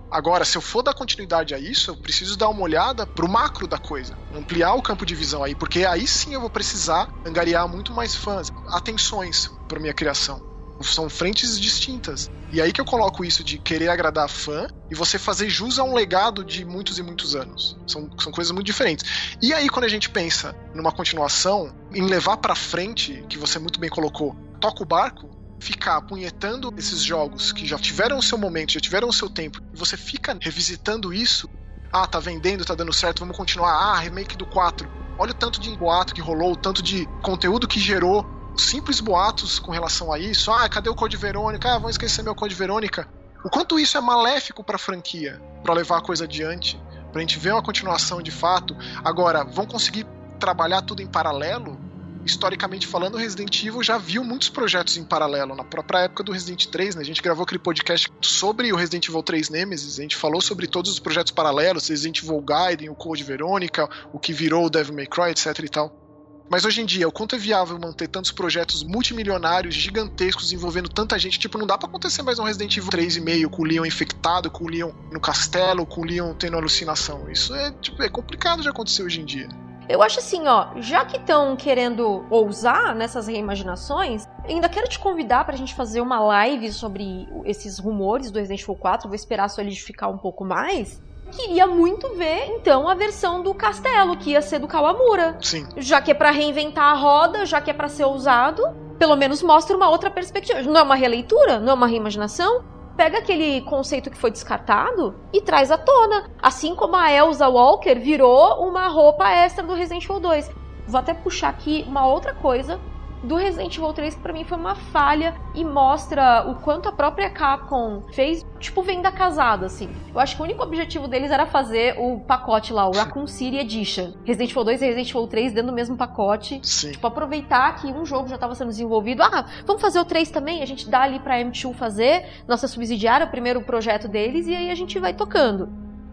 [0.09, 3.67] Agora, se eu for dar continuidade a isso, eu preciso dar uma olhada pro macro
[3.67, 7.67] da coisa, ampliar o campo de visão aí, porque aí sim eu vou precisar angariar
[7.67, 10.52] muito mais fãs, atenções para minha criação.
[10.81, 12.29] São frentes distintas.
[12.51, 15.83] E aí que eu coloco isso de querer agradar fã e você fazer jus a
[15.83, 17.77] um legado de muitos e muitos anos.
[17.87, 19.35] São, são coisas muito diferentes.
[19.41, 23.79] E aí, quando a gente pensa numa continuação, em levar pra frente, que você muito
[23.79, 28.73] bem colocou, toca o barco, ficar apunhetando esses jogos que já tiveram o seu momento,
[28.73, 31.49] já tiveram o seu tempo, e você fica revisitando isso.
[31.91, 33.71] Ah, tá vendendo, tá dando certo, vamos continuar.
[33.71, 34.89] Ah, remake do 4.
[35.17, 38.25] Olha o tanto de boato que rolou, o tanto de conteúdo que gerou
[38.57, 40.51] simples boatos com relação a isso.
[40.51, 41.73] Ah, cadê o Code Verônica?
[41.73, 43.07] Ah, vão esquecer meu Code Verônica.
[43.43, 46.81] O quanto isso é maléfico pra franquia, pra levar a coisa adiante,
[47.11, 48.75] pra gente ver uma continuação de fato.
[49.03, 50.05] Agora, vão conseguir
[50.39, 51.77] trabalhar tudo em paralelo?
[52.25, 55.55] Historicamente falando, o Resident Evil já viu muitos projetos em paralelo.
[55.55, 57.01] Na própria época do Resident 3, né?
[57.01, 59.99] A gente gravou aquele podcast sobre o Resident Evil 3 Nemesis.
[59.99, 64.19] A gente falou sobre todos os projetos paralelos, Resident Evil Gaiden, o Code Verônica, o
[64.19, 66.02] que virou o Devil May Cry, etc e tal.
[66.49, 71.17] Mas hoje em dia, o quanto é viável manter tantos projetos multimilionários, gigantescos, envolvendo tanta
[71.17, 71.39] gente?
[71.39, 74.65] Tipo, não dá pra acontecer mais um Resident Evil 3,5 com o Leon infectado, com
[74.65, 77.29] o Leon no castelo, com o Leon tendo alucinação.
[77.31, 79.47] Isso é, tipo, é complicado de acontecer hoje em dia.
[79.89, 85.43] Eu acho assim, ó, já que estão querendo ousar nessas reimaginações, ainda quero te convidar
[85.43, 90.09] pra gente fazer uma live sobre esses rumores do Resident Evil 4, vou esperar solidificar
[90.09, 91.01] um pouco mais.
[91.31, 95.37] Queria muito ver, então, a versão do castelo, que ia ser do Kawamura.
[95.41, 95.67] Sim.
[95.77, 98.63] Já que é pra reinventar a roda, já que é pra ser ousado,
[98.99, 100.61] pelo menos mostra uma outra perspectiva.
[100.61, 101.59] Não é uma releitura?
[101.59, 102.63] Não é uma reimaginação?
[102.95, 106.29] Pega aquele conceito que foi descartado e traz à tona.
[106.41, 110.51] Assim como a Elsa Walker virou uma roupa extra do Resident Evil 2.
[110.87, 112.79] Vou até puxar aqui uma outra coisa
[113.23, 116.91] do Resident Evil 3 que pra mim foi uma falha e mostra o quanto a
[116.91, 119.89] própria Capcom fez, tipo, venda casada, assim.
[120.13, 123.57] Eu acho que o único objetivo deles era fazer o pacote lá, o Raccoon City
[123.57, 124.13] Edition.
[124.25, 126.59] Resident Evil 2 e Resident Evil 3 dentro do mesmo pacote.
[126.63, 126.91] Sim.
[126.91, 129.23] Tipo, aproveitar que um jogo já estava sendo desenvolvido.
[129.23, 130.61] Ah, vamos fazer o 3 também?
[130.61, 134.69] A gente dá ali pra M2 fazer, nossa subsidiária, o primeiro projeto deles, e aí
[134.69, 135.69] a gente vai tocando.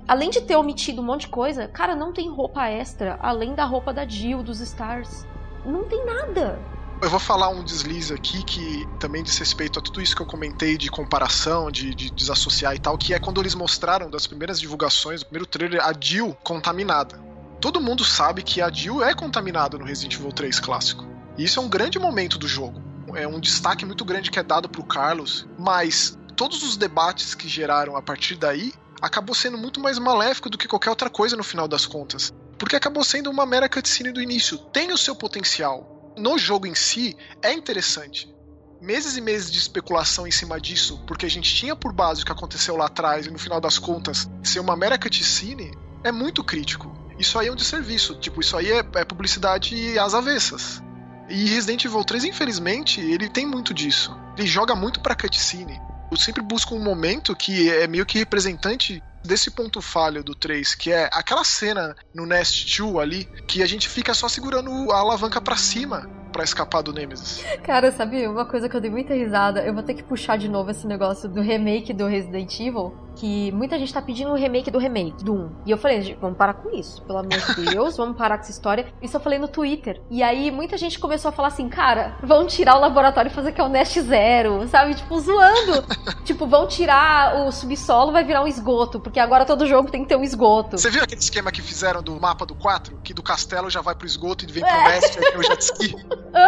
[0.07, 3.65] Além de ter omitido um monte de coisa, cara, não tem roupa extra, além da
[3.65, 5.27] roupa da Jill, dos Stars.
[5.65, 6.59] Não tem nada.
[7.03, 10.27] Eu vou falar um deslize aqui que também diz respeito a tudo isso que eu
[10.27, 14.61] comentei de comparação, de, de desassociar e tal, que é quando eles mostraram das primeiras
[14.61, 17.19] divulgações, do primeiro trailer, a Jill contaminada.
[17.59, 21.07] Todo mundo sabe que a Jill é contaminada no Resident Evil 3 clássico.
[21.39, 22.83] E isso é um grande momento do jogo.
[23.15, 27.49] É um destaque muito grande que é dado pro Carlos, mas todos os debates que
[27.49, 31.43] geraram a partir daí acabou sendo muito mais maléfico do que qualquer outra coisa no
[31.43, 32.31] final das contas.
[32.59, 34.59] Porque acabou sendo uma mera cutscene do início.
[34.59, 38.33] Tem o seu potencial, no jogo em si é interessante.
[38.81, 42.25] Meses e meses de especulação em cima disso, porque a gente tinha por base o
[42.25, 45.71] que aconteceu lá atrás e no final das contas ser uma mera cutscene,
[46.03, 46.91] é muito crítico.
[47.19, 48.15] Isso aí é um desserviço.
[48.15, 50.83] Tipo, isso aí é, é publicidade às avessas.
[51.29, 54.17] E Resident Evil 3, infelizmente, ele tem muito disso.
[54.37, 55.79] Ele joga muito pra cutscene.
[56.11, 60.75] Eu sempre busco um momento que é meio que representante desse ponto falho do 3,
[60.75, 64.99] que é aquela cena no Nest 2 ali, que a gente fica só segurando a
[64.99, 67.45] alavanca para cima para escapar do Nemesis.
[67.63, 69.61] Cara, sabe uma coisa que eu dei muita risada?
[69.61, 73.53] Eu vou ter que puxar de novo esse negócio do remake do Resident Evil, que
[73.53, 75.51] muita gente tá pedindo o remake do remake, do 1.
[75.67, 78.45] E eu falei, gente, vamos parar com isso, pelo amor de Deus, vamos parar com
[78.45, 78.87] essa história.
[79.03, 80.01] Isso eu falei no Twitter.
[80.11, 83.53] E aí muita gente começou a falar assim, cara, vão tirar o laboratório e fazer
[83.53, 84.95] que é o Nest Zero, sabe?
[84.95, 85.85] Tipo, zoando.
[86.25, 90.09] tipo, vão tirar o subsolo, vai virar um esgoto, porque agora todo jogo tem que
[90.09, 90.79] ter um esgoto.
[90.79, 93.01] Você viu aquele esquema que fizeram do mapa do 4?
[93.05, 94.89] Que do castelo já vai pro esgoto e vem pro é.
[94.89, 95.95] Nest, tem o jet ski?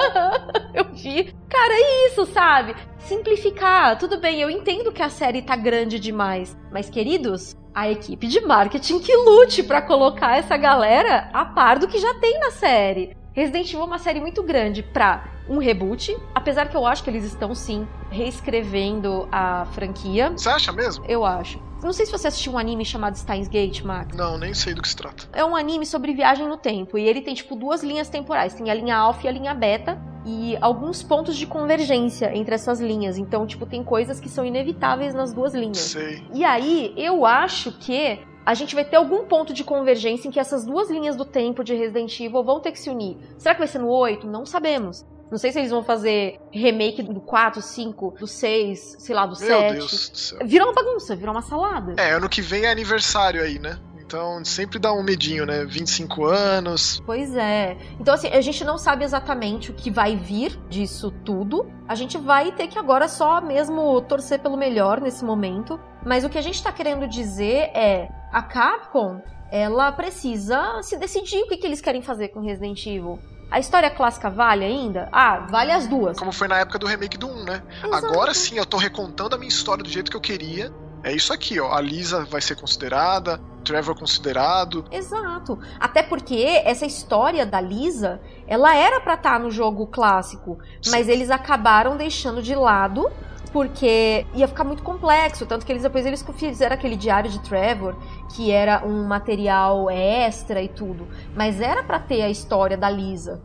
[0.72, 1.34] eu vi.
[1.50, 2.74] Cara, é isso, sabe?
[3.00, 3.98] Simplificar.
[3.98, 6.61] Tudo bem, eu entendo que a série tá grande demais.
[6.70, 11.88] Mas, queridos, a equipe de marketing que lute para colocar essa galera a par do
[11.88, 13.16] que já tem na série.
[13.32, 17.10] Resident Evil é uma série muito grande pra um reboot, apesar que eu acho que
[17.10, 20.30] eles estão sim reescrevendo a franquia.
[20.30, 21.04] Você acha mesmo?
[21.08, 21.58] Eu acho.
[21.82, 24.16] Não sei se você assistiu um anime chamado Steins Gate, Max.
[24.16, 25.24] Não, nem sei do que se trata.
[25.32, 28.70] É um anime sobre viagem no tempo e ele tem tipo duas linhas temporais, tem
[28.70, 33.18] a linha alfa e a linha beta e alguns pontos de convergência entre essas linhas.
[33.18, 35.78] Então, tipo, tem coisas que são inevitáveis nas duas linhas.
[35.78, 36.22] Sei.
[36.32, 40.40] E aí, eu acho que a gente vai ter algum ponto de convergência em que
[40.40, 43.16] essas duas linhas do tempo de Resident Evil vão ter que se unir.
[43.38, 44.26] Será que vai ser no 8?
[44.26, 45.04] Não sabemos.
[45.32, 49.34] Não sei se eles vão fazer remake do 4, 5, do 6, sei lá, do
[49.38, 49.72] Meu 7.
[49.72, 50.38] Deus do céu.
[50.44, 51.94] Virou uma bagunça, virou uma salada.
[51.96, 53.78] É, ano que vem é aniversário aí, né?
[53.98, 55.64] Então sempre dá um medinho, né?
[55.64, 57.00] 25 anos.
[57.06, 57.78] Pois é.
[57.98, 61.66] Então, assim, a gente não sabe exatamente o que vai vir disso tudo.
[61.88, 65.80] A gente vai ter que agora só mesmo torcer pelo melhor nesse momento.
[66.04, 69.18] Mas o que a gente tá querendo dizer é: a Capcom,
[69.50, 73.18] ela precisa se decidir o que, que eles querem fazer com Resident Evil.
[73.52, 75.10] A história clássica vale ainda?
[75.12, 76.18] Ah, vale as duas.
[76.18, 77.62] Como foi na época do remake do 1, né?
[77.84, 78.06] Exato.
[78.06, 80.72] Agora sim, eu tô recontando a minha história do jeito que eu queria.
[81.04, 81.70] É isso aqui, ó.
[81.70, 84.86] A Lisa vai ser considerada, Trevor considerado.
[84.90, 85.58] Exato.
[85.78, 90.90] Até porque essa história da Lisa, ela era para estar tá no jogo clássico, sim.
[90.90, 93.10] mas eles acabaram deixando de lado
[93.52, 97.94] porque ia ficar muito complexo, tanto que eles depois eles fizeram aquele diário de Trevor,
[98.34, 103.42] que era um material extra e tudo, mas era para ter a história da Lisa.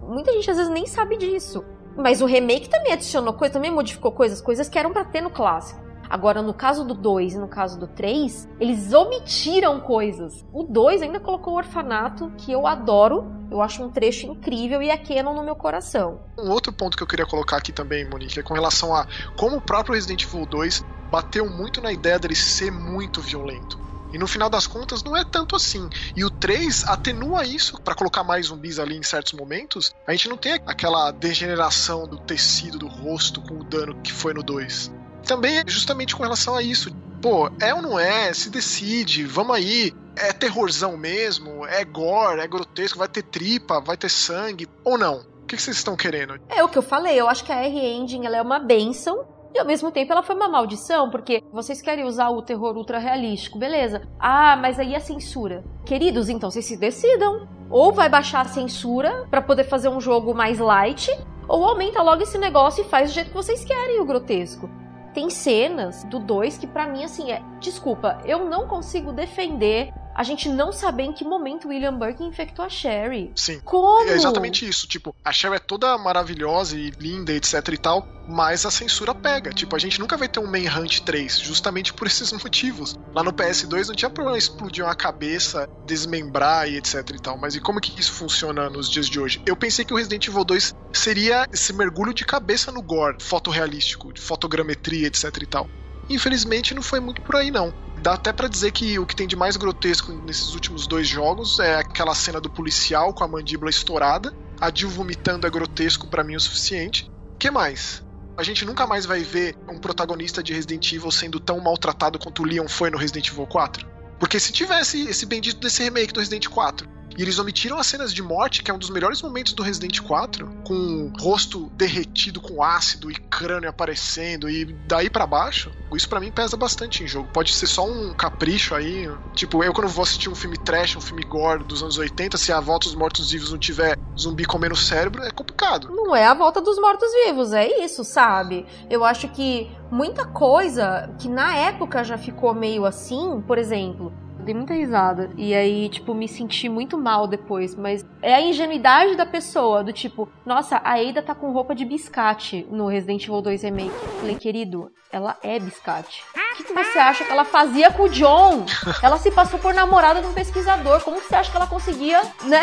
[0.00, 1.64] Muita gente às vezes nem sabe disso.
[1.96, 5.30] Mas o remake também adicionou coisas, também modificou coisas, coisas que eram para ter no
[5.30, 5.89] clássico.
[6.10, 10.44] Agora, no caso do 2 e no caso do 3, eles omitiram coisas.
[10.52, 13.32] O 2 ainda colocou o orfanato, que eu adoro.
[13.48, 16.20] Eu acho um trecho incrível e é canon no meu coração.
[16.36, 19.06] Um outro ponto que eu queria colocar aqui também, Monique, é com relação a
[19.36, 23.78] como o próprio Resident Evil 2 bateu muito na ideia dele ser muito violento.
[24.12, 25.88] E no final das contas não é tanto assim.
[26.16, 29.94] E o 3 atenua isso para colocar mais zumbis ali em certos momentos.
[30.04, 34.34] A gente não tem aquela degeneração do tecido do rosto com o dano que foi
[34.34, 34.90] no 2
[35.30, 36.92] também é justamente com relação a isso.
[37.22, 38.32] Pô, é ou não é?
[38.34, 39.94] Se decide, vamos aí.
[40.16, 41.64] É terrorzão mesmo?
[41.66, 42.40] É gore?
[42.40, 42.98] É grotesco?
[42.98, 43.80] Vai ter tripa?
[43.80, 44.68] Vai ter sangue?
[44.82, 45.20] Ou não?
[45.42, 46.34] O que vocês estão querendo?
[46.48, 49.24] É o que eu falei, eu acho que a R-Engine ela é uma benção
[49.54, 52.98] e ao mesmo tempo ela foi uma maldição, porque vocês querem usar o terror ultra
[52.98, 54.02] realístico, beleza.
[54.18, 55.64] Ah, mas aí a censura.
[55.86, 57.48] Queridos, então vocês se decidam.
[57.70, 61.08] Ou vai baixar a censura para poder fazer um jogo mais light,
[61.46, 64.68] ou aumenta logo esse negócio e faz do jeito que vocês querem o grotesco
[65.12, 70.22] tem cenas do 2 que para mim assim é, desculpa, eu não consigo defender a
[70.22, 73.32] gente não saber em que momento William Burke infectou a Sherry.
[73.34, 73.60] Sim.
[73.64, 74.08] Como?
[74.08, 74.86] É exatamente isso.
[74.86, 79.50] Tipo, a Sherry é toda maravilhosa e linda, etc e tal, mas a censura pega.
[79.50, 82.98] Tipo, a gente nunca vai ter um Manhunt 3, justamente por esses motivos.
[83.14, 87.38] Lá no PS2 não tinha problema explodir uma cabeça, desmembrar e etc e tal.
[87.38, 89.42] Mas e como que isso funciona nos dias de hoje?
[89.46, 94.12] Eu pensei que o Resident Evil 2 seria esse mergulho de cabeça no gore, fotorrealístico,
[94.12, 95.68] de fotogrametria, etc e tal.
[96.10, 97.72] Infelizmente não foi muito por aí não.
[98.02, 101.58] Dá até para dizer que o que tem de mais grotesco nesses últimos dois jogos
[101.58, 104.34] é aquela cena do policial com a mandíbula estourada.
[104.58, 107.10] A Jill vomitando é grotesco para mim o suficiente.
[107.38, 108.02] que mais?
[108.38, 112.42] A gente nunca mais vai ver um protagonista de Resident Evil sendo tão maltratado quanto
[112.42, 113.86] o Leon foi no Resident Evil 4.
[114.18, 118.12] Porque se tivesse esse bendito desse remake do Resident 4, e eles omitiram as cenas
[118.12, 122.40] de morte, que é um dos melhores momentos do Resident 4, com o rosto derretido
[122.40, 125.70] com ácido e crânio aparecendo e daí para baixo.
[125.94, 127.28] Isso para mim pesa bastante em jogo.
[127.32, 129.10] Pode ser só um capricho aí.
[129.34, 132.52] Tipo, eu quando vou assistir um filme trash, um filme gore dos anos 80, se
[132.52, 135.90] a volta dos mortos-vivos não tiver zumbi comendo cérebro, é complicado.
[135.90, 138.66] Não é a volta dos mortos-vivos, é isso, sabe?
[138.88, 144.12] Eu acho que muita coisa que na época já ficou meio assim, por exemplo,
[144.44, 145.30] Dei muita risada.
[145.36, 147.74] E aí, tipo, me senti muito mal depois.
[147.74, 151.84] Mas é a ingenuidade da pessoa, do tipo, nossa, a Ada tá com roupa de
[151.84, 153.94] biscate no Resident Evil 2 Remake.
[154.18, 156.22] Falei, querido, ela é biscate.
[156.34, 158.66] O que, que você acha que ela fazia com o John?
[159.02, 161.00] Ela se passou por namorada de um pesquisador.
[161.02, 162.62] Como que você acha que ela conseguia, né?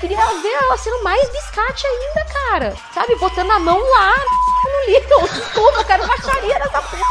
[0.00, 2.76] Queria ver ela sendo mais biscate ainda, cara.
[2.94, 3.16] Sabe?
[3.16, 4.14] Botando a mão lá
[4.64, 5.28] no Little.
[5.28, 7.02] Desculpa, eu quero baixaria nessa porra.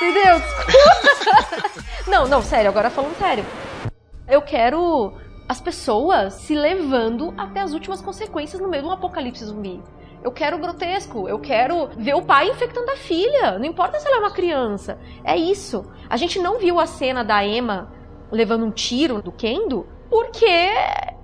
[0.00, 0.40] Entendeu?
[0.40, 1.82] Desculpa.
[2.06, 3.44] Não, não, sério, agora falando sério.
[4.28, 5.12] Eu quero
[5.48, 9.80] as pessoas se levando até as últimas consequências no meio de um apocalipse zumbi.
[10.22, 13.58] Eu quero grotesco, eu quero ver o pai infectando a filha.
[13.58, 14.98] Não importa se ela é uma criança.
[15.24, 15.84] É isso.
[16.08, 17.92] A gente não viu a cena da Emma
[18.30, 20.46] levando um tiro do Kendo porque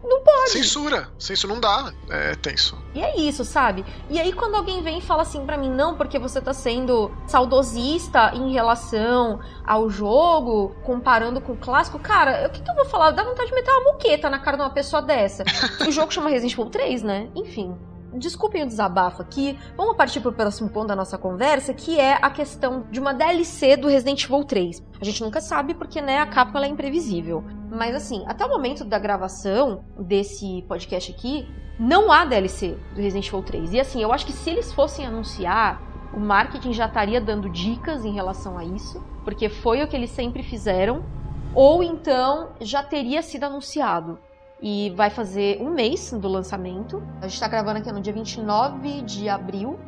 [0.02, 0.50] não pode.
[0.52, 1.10] Censura.
[1.18, 1.92] Censura não dá.
[2.08, 2.78] É tenso.
[2.94, 3.84] E é isso, sabe?
[4.08, 7.10] E aí quando alguém vem e fala assim pra mim, não, porque você tá sendo
[7.26, 12.86] saudosista em relação ao jogo, comparando com o clássico, cara, o que, que eu vou
[12.86, 13.10] falar?
[13.10, 15.44] Dá vontade de meter uma moqueta na cara de uma pessoa dessa.
[15.86, 17.28] o jogo chama Resident Evil 3, né?
[17.34, 17.76] Enfim.
[18.18, 19.58] Desculpem o desabafo aqui.
[19.76, 23.14] Vamos partir para o próximo ponto da nossa conversa, que é a questão de uma
[23.14, 24.82] DLC do Resident Evil 3.
[25.00, 27.44] A gente nunca sabe porque, né, a ela é imprevisível.
[27.70, 31.48] Mas assim, até o momento da gravação desse podcast aqui,
[31.78, 33.72] não há DLC do Resident Evil 3.
[33.72, 35.80] E assim, eu acho que se eles fossem anunciar,
[36.12, 40.10] o marketing já estaria dando dicas em relação a isso, porque foi o que eles
[40.10, 41.04] sempre fizeram,
[41.54, 44.18] ou então já teria sido anunciado
[44.60, 47.02] e vai fazer um mês do lançamento.
[47.18, 49.78] A gente está gravando aqui no dia 29 de abril.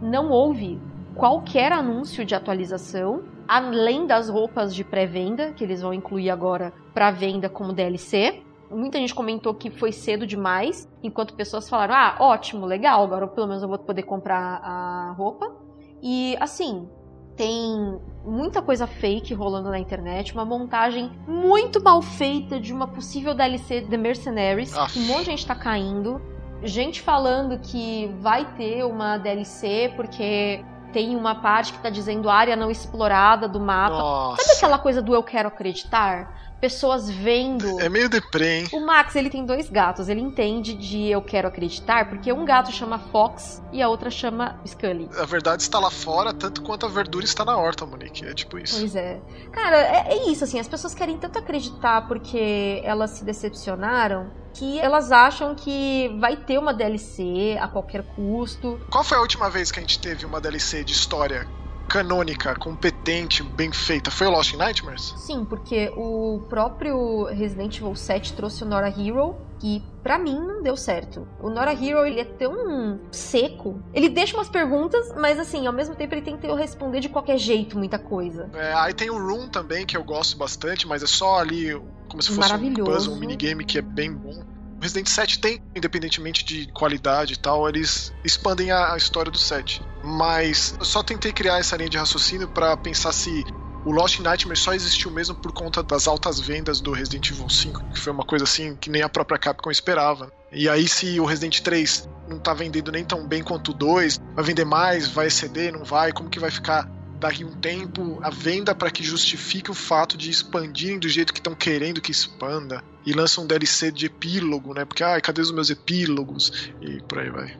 [0.00, 0.80] Não houve
[1.14, 7.10] qualquer anúncio de atualização, além das roupas de pré-venda, que eles vão incluir agora para
[7.10, 8.42] venda como DLC.
[8.70, 13.46] Muita gente comentou que foi cedo demais, enquanto pessoas falaram: ah, ótimo, legal, agora pelo
[13.46, 15.54] menos eu vou poder comprar a roupa.
[16.02, 16.88] E assim,
[17.36, 23.34] tem muita coisa fake rolando na internet, uma montagem muito mal feita de uma possível
[23.34, 26.20] DLC The Mercenaries, que um monte de gente tá caindo.
[26.62, 32.56] Gente falando que vai ter uma DLC porque tem uma parte que tá dizendo área
[32.56, 33.98] não explorada do mapa.
[33.98, 34.42] Nossa.
[34.42, 36.45] Sabe aquela coisa do eu quero acreditar?
[36.66, 37.80] Pessoas vendo.
[37.80, 38.68] É meio deprê, hein?
[38.72, 40.08] O Max, ele tem dois gatos.
[40.08, 44.60] Ele entende de eu quero acreditar, porque um gato chama Fox e a outra chama
[44.66, 45.08] Scully.
[45.16, 48.26] A verdade está lá fora, tanto quanto a verdura está na horta, Monique.
[48.26, 48.80] É tipo isso.
[48.80, 49.20] Pois é.
[49.52, 50.58] Cara, é, é isso, assim.
[50.58, 56.58] As pessoas querem tanto acreditar porque elas se decepcionaram que elas acham que vai ter
[56.58, 58.80] uma DLC a qualquer custo.
[58.90, 61.46] Qual foi a última vez que a gente teve uma DLC de história
[61.86, 65.14] canônica, competente, bem feita, foi o Lost in Nightmares?
[65.18, 70.62] Sim, porque o próprio Resident Evil 7 trouxe o Nora Hero, que para mim não
[70.62, 71.26] deu certo.
[71.40, 73.80] O Nora Hero, ele é tão seco.
[73.94, 77.78] Ele deixa umas perguntas, mas assim, ao mesmo tempo ele tenta responder de qualquer jeito
[77.78, 78.50] muita coisa.
[78.54, 81.74] É, aí tem o Room também, que eu gosto bastante, mas é só ali
[82.08, 84.42] como se fosse um puzzle, um minigame que é bem bom.
[84.80, 89.82] Resident 7 tem, independentemente de qualidade e tal, eles expandem a, a história do 7.
[90.04, 93.44] Mas eu só tentei criar essa linha de raciocínio para pensar se
[93.84, 97.84] o Lost Nightmare só existiu mesmo por conta das altas vendas do Resident Evil 5,
[97.92, 100.32] que foi uma coisa assim que nem a própria Capcom esperava.
[100.52, 104.20] E aí, se o Resident 3 não tá vendendo nem tão bem quanto o 2,
[104.34, 108.30] vai vender mais, vai exceder, não vai, como que vai ficar daqui um tempo a
[108.30, 112.82] venda para que justifique o fato de expandirem do jeito que estão querendo que expanda
[113.04, 114.84] e lançam um DLC de epílogo, né?
[114.84, 116.70] Porque, ai, cadê os meus epílogos?
[116.80, 117.56] E por aí vai.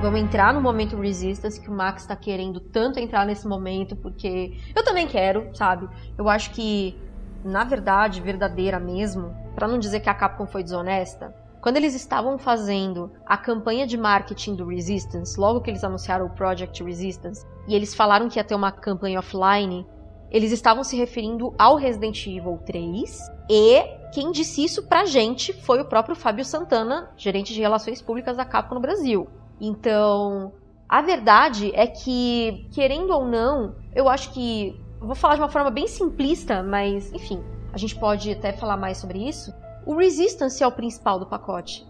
[0.00, 4.56] Vamos entrar no momento Resistance que o Max tá querendo tanto entrar nesse momento, porque
[4.74, 5.86] eu também quero, sabe?
[6.16, 6.96] Eu acho que
[7.44, 12.38] na verdade, verdadeira mesmo, para não dizer que a Capcom foi desonesta, quando eles estavam
[12.38, 17.74] fazendo a campanha de marketing do Resistance, logo que eles anunciaram o Project Resistance, e
[17.74, 19.86] eles falaram que ia ter uma campanha offline,
[20.30, 23.18] eles estavam se referindo ao Resident Evil 3
[23.50, 23.82] e
[24.12, 28.44] quem disse isso pra gente foi o próprio Fábio Santana, gerente de relações públicas da
[28.44, 29.28] Capcom no Brasil.
[29.60, 30.52] Então,
[30.88, 35.70] a verdade é que, querendo ou não, eu acho que vou falar de uma forma
[35.70, 37.42] bem simplista, mas enfim,
[37.72, 39.52] a gente pode até falar mais sobre isso.
[39.86, 41.86] O Resistance é o principal do pacote.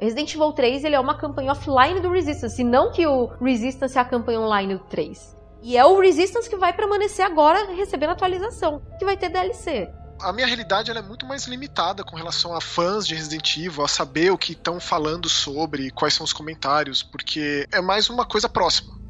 [0.00, 4.00] Resident Evil 3 ele é uma campanha offline do Resistance, não que o Resistance é
[4.00, 5.36] a campanha online do 3.
[5.62, 9.88] E é o Resistance que vai permanecer agora recebendo atualização, que vai ter DLC.
[10.20, 13.88] A minha realidade é muito mais limitada com relação a fãs de Resident Evil, a
[13.88, 18.48] saber o que estão falando sobre, quais são os comentários, porque é mais uma coisa
[18.48, 19.01] próxima.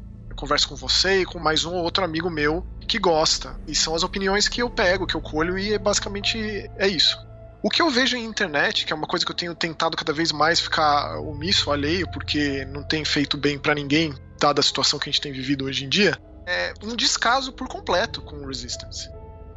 [0.43, 3.55] Converso com você e com mais um ou outro amigo meu que gosta.
[3.65, 7.17] E são as opiniões que eu pego, que eu colho, e é basicamente é isso.
[7.63, 10.11] O que eu vejo em internet, que é uma coisa que eu tenho tentado cada
[10.11, 14.99] vez mais ficar omisso, alheio, porque não tem feito bem para ninguém, dada a situação
[14.99, 18.45] que a gente tem vivido hoje em dia, é um descaso por completo com o
[18.45, 19.09] Resistance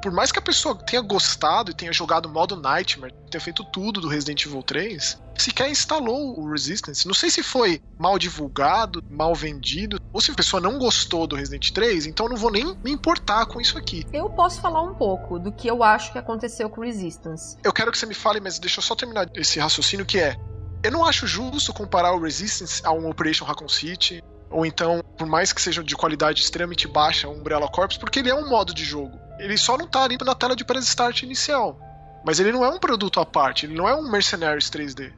[0.07, 4.01] por mais que a pessoa tenha gostado e tenha jogado modo Nightmare, tenha feito tudo
[4.01, 7.09] do Resident Evil 3, sequer instalou o Resistance.
[7.09, 11.35] Não sei se foi mal divulgado, mal vendido, ou se a pessoa não gostou do
[11.35, 14.07] Resident 3, então não vou nem me importar com isso aqui.
[14.13, 17.59] Eu posso falar um pouco do que eu acho que aconteceu com o Resistance.
[17.65, 20.37] Eu quero que você me fale, mas deixa eu só terminar esse raciocínio que é.
[20.85, 25.27] Eu não acho justo comparar o Resistance a um Operation Raccoon City, ou então, por
[25.27, 28.73] mais que seja de qualidade extremamente baixa, um Umbrella Corps, porque ele é um modo
[28.73, 29.26] de jogo.
[29.39, 31.79] Ele só não tá ali na tela de press start inicial.
[32.25, 35.13] Mas ele não é um produto à parte, ele não é um Mercenaries 3D.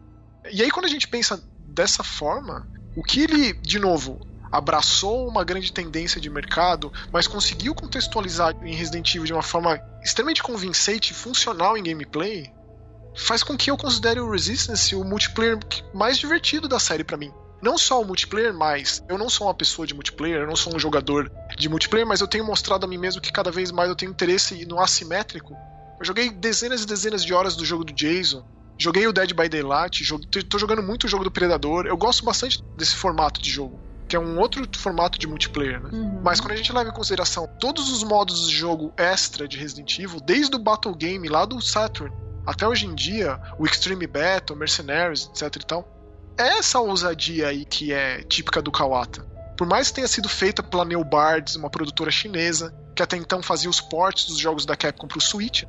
[0.51, 2.67] E aí, quando a gente pensa dessa forma,
[2.97, 4.21] o que ele, de novo,
[4.53, 9.81] abraçou uma grande tendência de mercado, mas conseguiu contextualizar em Resident Evil de uma forma
[10.03, 12.53] extremamente convincente e funcional em gameplay,
[13.17, 15.59] faz com que eu considere o Resistance o multiplayer
[15.95, 19.55] mais divertido da série para mim não só o multiplayer, mas eu não sou uma
[19.55, 22.89] pessoa de multiplayer, eu não sou um jogador de multiplayer, mas eu tenho mostrado a
[22.89, 25.55] mim mesmo que cada vez mais eu tenho interesse no assimétrico.
[25.99, 28.45] Eu joguei dezenas e dezenas de horas do jogo do Jason,
[28.79, 30.05] joguei o Dead by Daylight,
[30.49, 31.87] tô jogando muito o jogo do Predador.
[31.87, 35.91] Eu gosto bastante desse formato de jogo, que é um outro formato de multiplayer, né?
[35.93, 36.21] Uhum.
[36.23, 39.99] Mas quando a gente leva em consideração todos os modos de jogo extra de Resident
[39.99, 42.15] Evil, desde o Battle Game lá do Saturn
[42.47, 45.99] até hoje em dia, o Extreme Battle, Mercenaries, etc e tal,
[46.39, 49.27] essa ousadia aí que é típica do Kawata.
[49.59, 53.69] Por mais que tenha sido feita pela Neobards, uma produtora chinesa, que até então fazia
[53.69, 55.65] os ports dos jogos da Capcom pro Switch,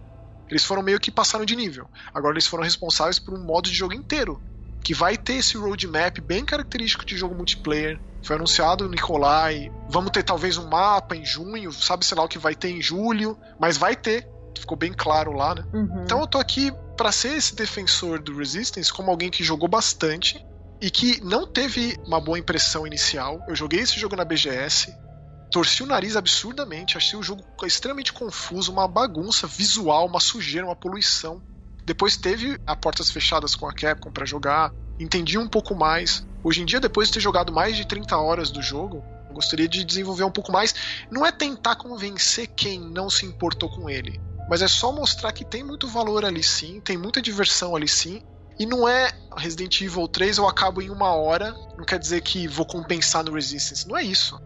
[0.47, 1.89] eles foram meio que passaram de nível.
[2.13, 4.39] Agora eles foram responsáveis por um modo de jogo inteiro,
[4.83, 7.99] que vai ter esse roadmap bem característico de jogo multiplayer.
[8.21, 9.71] Foi anunciado no Nikolai.
[9.89, 12.81] Vamos ter talvez um mapa em junho, sabe sei lá o que vai ter em
[12.83, 14.27] julho, mas vai ter.
[14.55, 15.63] Ficou bem claro lá, né?
[15.73, 16.03] Uhum.
[16.03, 20.45] Então eu tô aqui para ser esse defensor do Resistance como alguém que jogou bastante
[20.81, 23.43] e que não teve uma boa impressão inicial.
[23.47, 24.95] Eu joguei esse jogo na BGS,
[25.51, 30.75] torci o nariz absurdamente, achei o jogo extremamente confuso, uma bagunça visual, uma sujeira, uma
[30.75, 31.41] poluição.
[31.85, 36.25] Depois teve a portas fechadas com a Capcom para jogar, entendi um pouco mais.
[36.43, 39.03] Hoje em dia, depois de ter jogado mais de 30 horas do jogo,
[39.33, 40.73] gostaria de desenvolver um pouco mais.
[41.09, 44.19] Não é tentar convencer quem não se importou com ele,
[44.49, 48.21] mas é só mostrar que tem muito valor ali sim, tem muita diversão ali sim,
[48.59, 52.45] e não é Resident Evil 3 eu acabo em uma hora, não quer dizer que
[52.45, 53.87] vou compensar no Resistance.
[53.87, 54.39] Não é isso.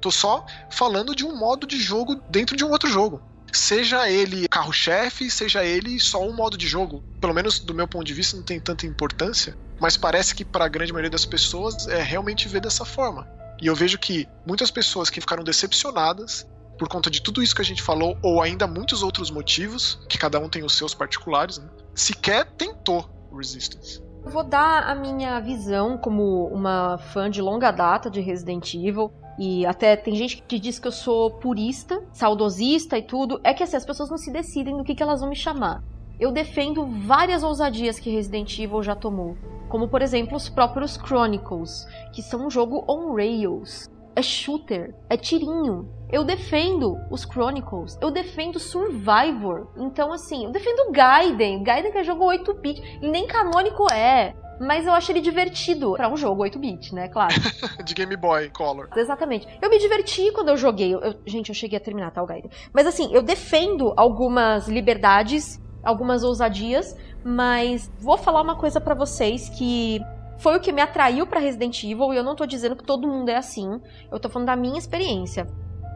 [0.00, 3.22] Tô só falando de um modo de jogo dentro de um outro jogo.
[3.52, 7.04] Seja ele carro-chefe, seja ele só um modo de jogo.
[7.20, 10.64] Pelo menos do meu ponto de vista não tem tanta importância, mas parece que para
[10.64, 13.28] a grande maioria das pessoas é realmente ver dessa forma.
[13.60, 16.46] E eu vejo que muitas pessoas que ficaram decepcionadas
[16.78, 20.16] por conta de tudo isso que a gente falou, ou ainda muitos outros motivos, que
[20.16, 24.02] cada um tem os seus particulares, né, sequer tentou Resistance.
[24.24, 29.10] Eu vou dar a minha visão como uma fã de longa data de Resident Evil.
[29.38, 33.40] E até tem gente que diz que eu sou purista, saudosista e tudo.
[33.42, 35.82] É que assim, as pessoas não se decidem no que, que elas vão me chamar.
[36.18, 39.38] Eu defendo várias ousadias que Resident Evil já tomou.
[39.70, 45.16] Como, por exemplo, os próprios Chronicles, que são um jogo on rails é shooter, é
[45.16, 45.88] tirinho.
[46.10, 49.68] Eu defendo os Chronicles, eu defendo Survivor.
[49.76, 51.62] Então, assim, eu defendo Gaiden.
[51.62, 54.34] Gaiden que é jogo 8-bit, e nem canônico é.
[54.60, 57.08] Mas eu acho ele divertido para um jogo 8-bit, né?
[57.08, 57.34] Claro.
[57.82, 58.90] de Game Boy Color.
[58.94, 59.48] Exatamente.
[59.62, 60.92] Eu me diverti quando eu joguei.
[60.92, 62.50] Eu, gente, eu cheguei a terminar, tá, o Gaiden.
[62.72, 66.94] Mas assim, eu defendo algumas liberdades, algumas ousadias,
[67.24, 70.00] mas vou falar uma coisa para vocês que
[70.40, 73.06] foi o que me atraiu para Resident Evil e eu não tô dizendo que todo
[73.06, 73.78] mundo é assim.
[74.10, 75.46] Eu tô falando da minha experiência.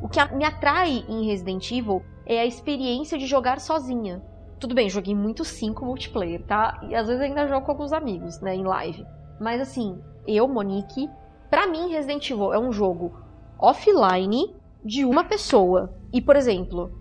[0.03, 4.23] O que me atrai em Resident Evil é a experiência de jogar sozinha.
[4.61, 6.79] Tudo bem, joguei muito 5 multiplayer, tá?
[6.89, 9.07] E às vezes ainda jogo com alguns amigos, né, em live.
[9.41, 11.09] Mas assim, eu, Monique,
[11.49, 13.19] para mim Resident Evil é um jogo
[13.59, 15.95] offline de uma pessoa.
[16.13, 16.93] E, por exemplo,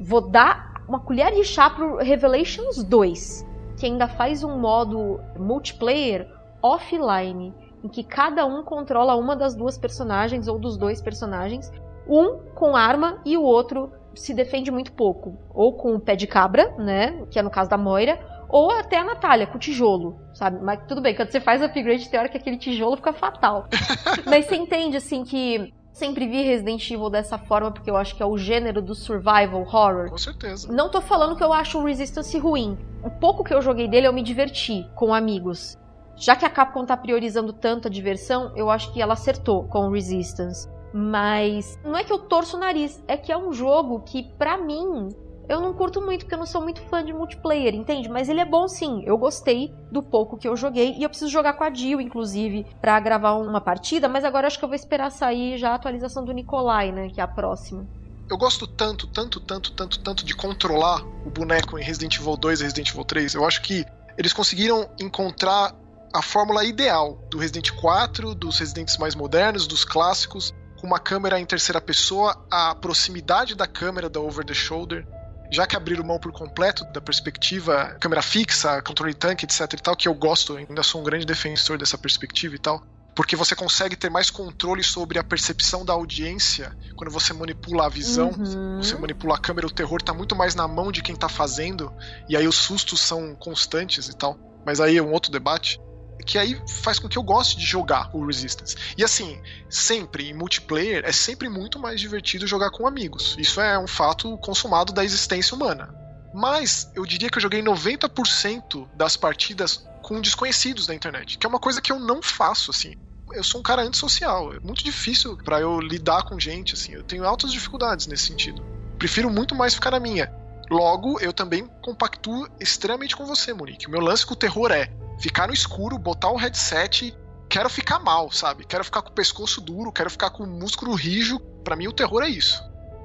[0.00, 6.37] vou dar uma colher de chá pro Revelations 2, que ainda faz um modo multiplayer
[6.62, 11.70] offline, em que cada um controla uma das duas personagens ou dos dois personagens,
[12.08, 16.26] um com arma e o outro se defende muito pouco, ou com o pé de
[16.26, 18.18] cabra, né, que é no caso da Moira,
[18.48, 20.58] ou até a Natália com o tijolo, sabe?
[20.62, 23.66] Mas tudo bem, quando você faz upgrade, tem hora que aquele tijolo fica fatal.
[24.26, 28.22] Mas você entende assim que sempre vi Resident Evil dessa forma porque eu acho que
[28.22, 30.10] é o gênero do survival horror.
[30.10, 30.72] Com certeza.
[30.72, 32.78] Não tô falando que eu acho o Resistance ruim.
[33.04, 35.76] O pouco que eu joguei dele eu me diverti com amigos
[36.18, 39.90] já que a Capcom tá priorizando tanto a diversão, eu acho que ela acertou com
[39.90, 40.68] Resistance.
[40.92, 44.56] Mas não é que eu torço o nariz, é que é um jogo que, para
[44.56, 45.10] mim,
[45.48, 48.08] eu não curto muito porque eu não sou muito fã de multiplayer, entende?
[48.08, 49.02] Mas ele é bom sim.
[49.06, 52.66] Eu gostei do pouco que eu joguei e eu preciso jogar com a Jill, inclusive,
[52.80, 56.24] para gravar uma partida, mas agora acho que eu vou esperar sair já a atualização
[56.24, 57.86] do Nikolai, né, que é a próxima.
[58.28, 62.60] Eu gosto tanto, tanto, tanto, tanto, tanto de controlar o boneco em Resident Evil 2
[62.60, 63.34] e Resident Evil 3.
[63.34, 63.86] Eu acho que
[64.18, 65.74] eles conseguiram encontrar
[66.12, 71.38] a fórmula ideal do Resident 4, dos Residentes mais modernos, dos clássicos, com uma câmera
[71.38, 75.06] em terceira pessoa, a proximidade da câmera da over the shoulder,
[75.50, 79.96] já que abriram mão por completo da perspectiva câmera fixa, controle tanque, etc e tal,
[79.96, 82.82] que eu gosto, ainda sou um grande defensor dessa perspectiva e tal,
[83.14, 87.88] porque você consegue ter mais controle sobre a percepção da audiência quando você manipula a
[87.88, 88.80] visão, Uhum.
[88.80, 91.92] você manipula a câmera, o terror tá muito mais na mão de quem tá fazendo,
[92.28, 94.38] e aí os sustos são constantes e tal.
[94.64, 95.80] Mas aí é um outro debate
[96.24, 98.76] que aí faz com que eu goste de jogar o Resistance.
[98.96, 103.36] E assim, sempre em multiplayer é sempre muito mais divertido jogar com amigos.
[103.38, 105.94] Isso é um fato consumado da existência humana.
[106.34, 111.48] Mas eu diria que eu joguei 90% das partidas com desconhecidos da internet, que é
[111.48, 112.94] uma coisa que eu não faço assim.
[113.32, 116.92] Eu sou um cara antissocial, é muito difícil para eu lidar com gente assim.
[116.92, 118.62] Eu tenho altas dificuldades nesse sentido.
[118.98, 120.32] Prefiro muito mais ficar na minha.
[120.70, 123.86] Logo, eu também compactuo extremamente com você, Monique.
[123.86, 127.16] O meu lance com o terror é ficar no escuro, botar o headset,
[127.48, 128.64] quero ficar mal, sabe?
[128.64, 131.40] Quero ficar com o pescoço duro, quero ficar com o músculo rijo.
[131.64, 132.62] Para mim, o terror é isso.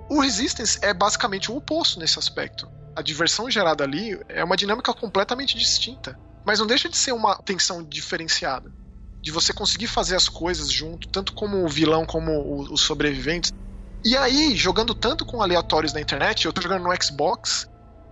[0.09, 2.69] O Resistance é basicamente o oposto nesse aspecto.
[2.95, 6.19] A diversão gerada ali é uma dinâmica completamente distinta.
[6.45, 8.71] Mas não deixa de ser uma tensão diferenciada.
[9.21, 13.53] De você conseguir fazer as coisas junto, tanto como o vilão como os sobreviventes.
[14.05, 17.69] E aí, jogando tanto com aleatórios na internet, eu tô jogando no Xbox,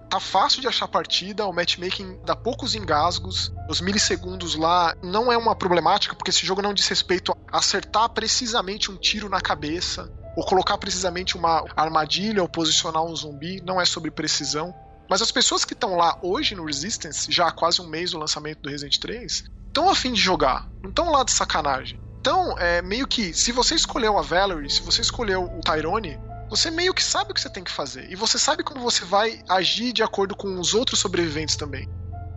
[0.09, 5.37] tá fácil de achar partida, o matchmaking dá poucos engasgos, os milissegundos lá não é
[5.37, 10.09] uma problemática, porque esse jogo não diz respeito a acertar precisamente um tiro na cabeça,
[10.37, 14.73] ou colocar precisamente uma armadilha ou posicionar um zumbi, não é sobre precisão.
[15.09, 18.17] Mas as pessoas que estão lá hoje no Resistance, já há quase um mês do
[18.17, 21.99] lançamento do Resident 3, estão afim de jogar, não estão lá de sacanagem.
[22.21, 26.69] Então, é meio que, se você escolheu a Valerie, se você escolheu o Tyrone, você
[26.69, 28.11] meio que sabe o que você tem que fazer.
[28.11, 31.89] E você sabe como você vai agir de acordo com os outros sobreviventes também.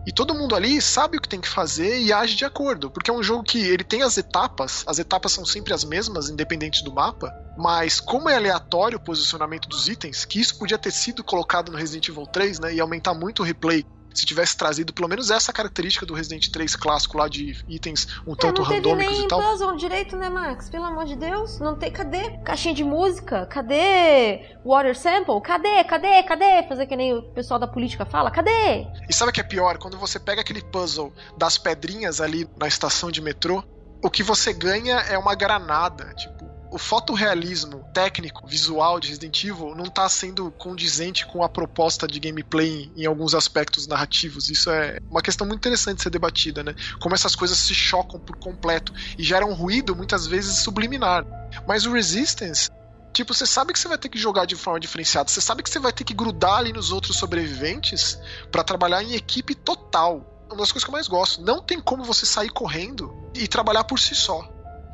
[0.07, 3.11] E todo mundo ali sabe o que tem que fazer e age de acordo, porque
[3.11, 6.83] é um jogo que ele tem as etapas, as etapas são sempre as mesmas, independente
[6.83, 11.23] do mapa, mas como é aleatório o posicionamento dos itens, que isso podia ter sido
[11.23, 15.07] colocado no Resident Evil 3, né, e aumentar muito o replay se tivesse trazido pelo
[15.07, 19.17] menos essa característica do Resident 3 clássico lá de itens um É, tanto não randômicos
[19.17, 19.41] nem e tal.
[19.41, 20.69] puzzle direito, né, Max?
[20.69, 21.59] Pelo amor de Deus.
[21.59, 21.91] Não tem.
[21.91, 22.37] Cadê?
[22.43, 23.45] Caixinha de música?
[23.45, 25.41] Cadê water sample?
[25.41, 25.83] Cadê?
[25.83, 26.23] Cadê?
[26.23, 26.63] Cadê?
[26.67, 28.31] Fazer que nem o pessoal da política fala?
[28.31, 28.87] Cadê?
[29.09, 29.77] E sabe o que é pior?
[29.77, 33.63] Quando você pega aquele puzzle das pedrinhas ali na estação de metrô,
[34.03, 36.13] o que você ganha é uma granada.
[36.15, 36.44] Tipo,
[36.75, 42.19] o fotorrealismo técnico, visual de Resident Evil não tá sendo condizente com a proposta de
[42.19, 44.49] gameplay em, em alguns aspectos narrativos.
[44.49, 46.75] Isso é uma questão muito interessante de ser debatida, né?
[46.99, 51.25] Como essas coisas se chocam por completo e geram um ruído muitas vezes subliminar.
[51.65, 52.69] Mas o Resistance
[53.13, 55.29] Tipo, você sabe que você vai ter que jogar de forma diferenciada.
[55.29, 58.19] Você sabe que você vai ter que grudar ali nos outros sobreviventes
[58.51, 60.43] pra trabalhar em equipe total.
[60.49, 61.41] É uma das coisas que eu mais gosto.
[61.41, 64.45] Não tem como você sair correndo e trabalhar por si só.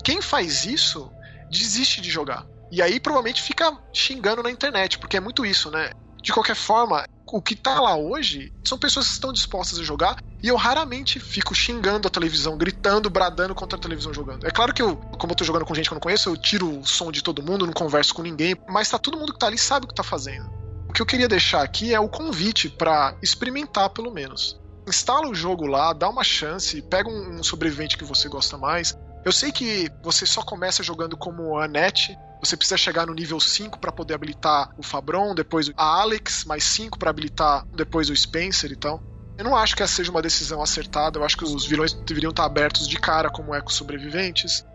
[0.04, 1.12] Quem faz isso
[1.52, 2.46] desiste de jogar.
[2.72, 5.92] E aí provavelmente fica xingando na internet, porque é muito isso, né?
[6.24, 10.18] De qualquer forma, o que tá lá hoje são pessoas que estão dispostas a jogar
[10.42, 14.46] e eu raramente fico xingando a televisão, gritando, bradando contra a televisão jogando.
[14.46, 16.38] É claro que eu, como eu tô jogando com gente que eu não conheço, eu
[16.38, 19.40] tiro o som de todo mundo, não converso com ninguém, mas tá todo mundo que
[19.40, 20.50] tá ali sabe o que tá fazendo.
[20.88, 24.60] O que eu queria deixar aqui é o convite para experimentar pelo menos.
[24.88, 28.98] Instala o jogo lá, dá uma chance, pega um, sobrevivente que você gosta mais.
[29.24, 33.40] Eu sei que você só começa jogando como a Annette, você precisa chegar no nível
[33.40, 38.16] 5 para poder habilitar o Fabron, depois a Alex, mais 5 para habilitar depois o
[38.16, 39.02] Spencer e tal.
[39.38, 42.32] Eu não acho que essa seja uma decisão acertada, eu acho que os vilões deveriam
[42.32, 44.66] estar abertos de cara como eco-sobreviventes.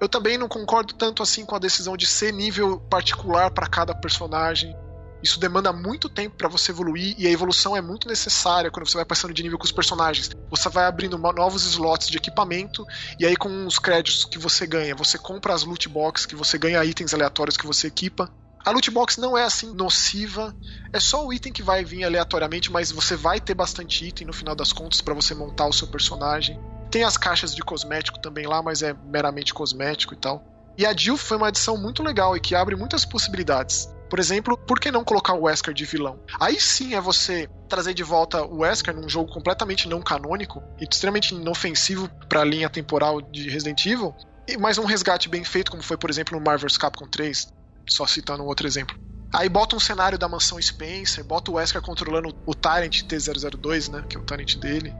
[0.00, 3.94] Eu também não concordo tanto assim com a decisão de ser nível particular para cada
[3.94, 4.74] personagem.
[5.22, 8.96] Isso demanda muito tempo para você evoluir e a evolução é muito necessária quando você
[8.96, 10.30] vai passando de nível com os personagens.
[10.50, 12.84] Você vai abrindo no- novos slots de equipamento
[13.18, 16.56] e aí com os créditos que você ganha, você compra as loot box, que você
[16.56, 18.30] ganha itens aleatórios que você equipa.
[18.64, 20.54] A loot box não é assim nociva,
[20.92, 24.32] é só o item que vai vir aleatoriamente, mas você vai ter bastante item no
[24.32, 26.58] final das contas para você montar o seu personagem.
[26.90, 30.44] Tem as caixas de cosmético também lá, mas é meramente cosmético e tal.
[30.76, 33.88] E a Jill foi uma adição muito legal e que abre muitas possibilidades.
[34.10, 36.18] Por exemplo, por que não colocar o Wesker de vilão?
[36.40, 40.84] Aí sim é você trazer de volta o Wesker num jogo completamente não canônico e
[40.84, 44.12] extremamente inofensivo para a linha temporal de Resident Evil,
[44.58, 47.52] mais um resgate bem feito, como foi, por exemplo, no Marvel's Capcom 3,
[47.88, 48.98] só citando um outro exemplo.
[49.32, 54.04] Aí bota um cenário da mansão Spencer, bota o Wesker controlando o Tyrant T-002, né?
[54.08, 54.92] Que é o Tyrant dele.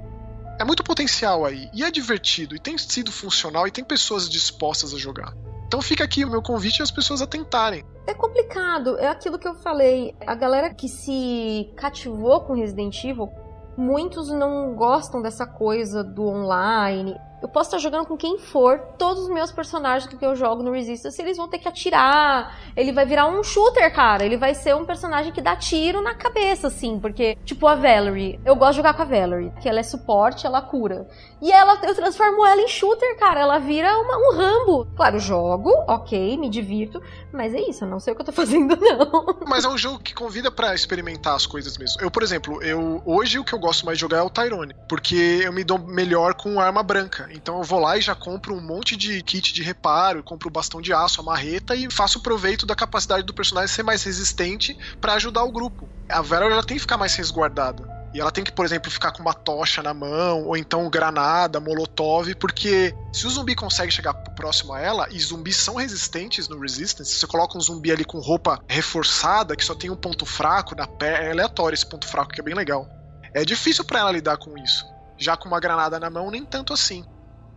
[0.60, 1.68] É muito potencial aí.
[1.74, 5.34] E é divertido, e tem sido funcional, e tem pessoas dispostas a jogar.
[5.70, 7.84] Então fica aqui o meu convite às pessoas a tentarem.
[8.04, 10.16] É complicado, é aquilo que eu falei.
[10.26, 13.28] A galera que se cativou com Resident Evil,
[13.76, 17.14] muitos não gostam dessa coisa do online.
[17.42, 20.72] Eu posso estar jogando com quem for, todos os meus personagens que eu jogo no
[20.72, 22.58] Resistance, eles vão ter que atirar.
[22.76, 24.24] Ele vai virar um shooter, cara.
[24.24, 26.98] Ele vai ser um personagem que dá tiro na cabeça, assim.
[27.00, 28.38] Porque, tipo, a Valerie.
[28.44, 31.08] Eu gosto de jogar com a Valerie, que ela é suporte, ela cura.
[31.40, 33.40] E ela, eu transformo ela em shooter, cara.
[33.40, 34.86] Ela vira uma, um Rambo.
[34.94, 37.02] Claro, jogo, ok, me divirto.
[37.32, 39.38] Mas é isso, eu não sei o que eu tô fazendo, não.
[39.46, 42.02] Mas é um jogo que convida para experimentar as coisas mesmo.
[42.02, 44.74] Eu, por exemplo, eu hoje o que eu gosto mais de jogar é o Tyrone.
[44.88, 47.29] Porque eu me dou melhor com arma branca.
[47.32, 50.52] Então eu vou lá e já compro um monte de kit de reparo, compro o
[50.52, 54.76] bastão de aço, a marreta e faço proveito da capacidade do personagem ser mais resistente
[55.00, 55.88] para ajudar o grupo.
[56.08, 58.00] A Vera ela tem que ficar mais resguardada.
[58.12, 61.60] E ela tem que, por exemplo, ficar com uma tocha na mão, ou então granada,
[61.60, 66.58] molotov, porque se o zumbi consegue chegar próximo a ela, e zumbis são resistentes no
[66.58, 70.74] Resistance, você coloca um zumbi ali com roupa reforçada, que só tem um ponto fraco
[70.74, 72.88] na perna, é aleatório esse ponto fraco, que é bem legal.
[73.32, 74.84] É difícil para ela lidar com isso.
[75.16, 77.04] Já com uma granada na mão, nem tanto assim.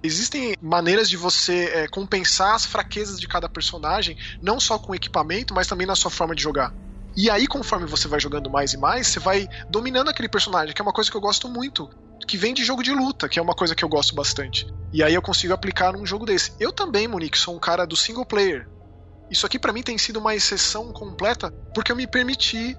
[0.05, 5.53] Existem maneiras de você é, compensar as fraquezas de cada personagem, não só com equipamento,
[5.53, 6.73] mas também na sua forma de jogar.
[7.15, 10.81] E aí, conforme você vai jogando mais e mais, você vai dominando aquele personagem, que
[10.81, 11.89] é uma coisa que eu gosto muito.
[12.27, 14.67] Que vem de jogo de luta, que é uma coisa que eu gosto bastante.
[14.91, 16.51] E aí eu consigo aplicar num jogo desse.
[16.59, 18.67] Eu também, Monique, sou um cara do single player.
[19.31, 22.77] Isso aqui para mim tem sido uma exceção completa porque eu me permiti.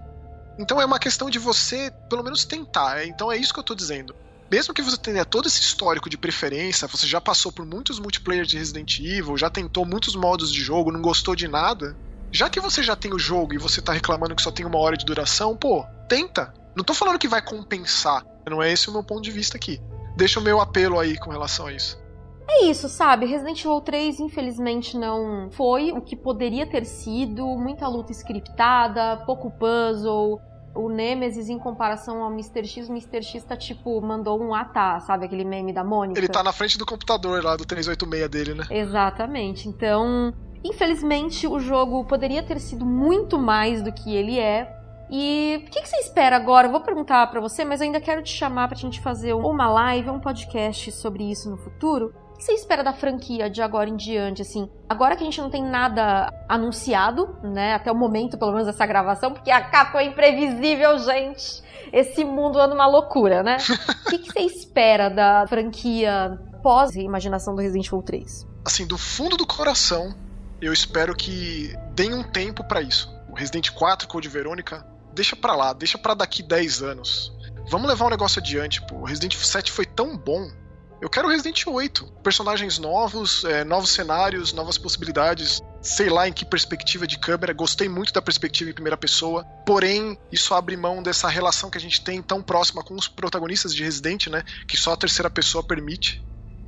[0.59, 3.07] Então é uma questão de você, pelo menos, tentar.
[3.07, 4.15] Então é isso que eu tô dizendo
[4.51, 8.45] mesmo que você tenha todo esse histórico de preferência, você já passou por muitos multiplayer
[8.45, 11.97] de Resident Evil, já tentou muitos modos de jogo, não gostou de nada,
[12.31, 14.79] já que você já tem o jogo e você tá reclamando que só tem uma
[14.79, 16.53] hora de duração, pô, tenta.
[16.77, 19.81] Não tô falando que vai compensar, não é esse o meu ponto de vista aqui.
[20.17, 22.03] Deixa o meu apelo aí com relação a isso.
[22.49, 23.27] É isso, sabe?
[23.27, 27.47] Resident Evil 3, infelizmente, não foi o que poderia ter sido.
[27.57, 30.41] Muita luta scriptada, pouco puzzle,
[30.75, 32.67] o Nemesis em comparação ao Mr.
[32.67, 33.23] X, o Mr.
[33.23, 36.19] X tá tipo, mandou um atar, sabe aquele meme da Mônica?
[36.19, 38.65] Ele tá na frente do computador lá do 386 dele, né?
[38.71, 39.69] Exatamente.
[39.69, 40.35] Então,
[40.65, 44.73] infelizmente, o jogo poderia ter sido muito mais do que ele é.
[45.11, 46.67] E o que, que, você espera agora?
[46.67, 49.69] Eu vou perguntar para você, mas eu ainda quero te chamar pra gente fazer uma
[49.69, 52.13] live, um podcast sobre isso no futuro.
[52.35, 54.69] O que você espera da franquia de agora em diante, assim?
[54.89, 57.75] Agora que a gente não tem nada anunciado, né?
[57.75, 61.63] Até o momento, pelo menos, dessa gravação, porque a capa é imprevisível, gente.
[61.93, 63.57] Esse mundo anda uma loucura, né?
[64.07, 68.47] O que, que você espera da franquia pós-imaginação do Resident Evil 3?
[68.65, 70.15] Assim, do fundo do coração,
[70.61, 73.15] eu espero que deem um tempo para isso.
[73.31, 77.33] O Resident 4 Code Verônica, deixa pra lá, deixa pra daqui 10 anos.
[77.71, 78.97] Vamos levar o negócio adiante, pô.
[78.97, 80.51] O Resident 7 foi tão bom
[81.01, 82.05] eu quero Resident 8.
[82.23, 85.61] Personagens novos, é, novos cenários, novas possibilidades.
[85.83, 87.53] Sei lá em que perspectiva de câmera.
[87.53, 89.45] Gostei muito da perspectiva em primeira pessoa.
[89.67, 93.75] Porém, isso abre mão dessa relação que a gente tem tão próxima com os protagonistas
[93.75, 94.43] de Resident, né?
[94.67, 96.25] Que só a terceira pessoa permite.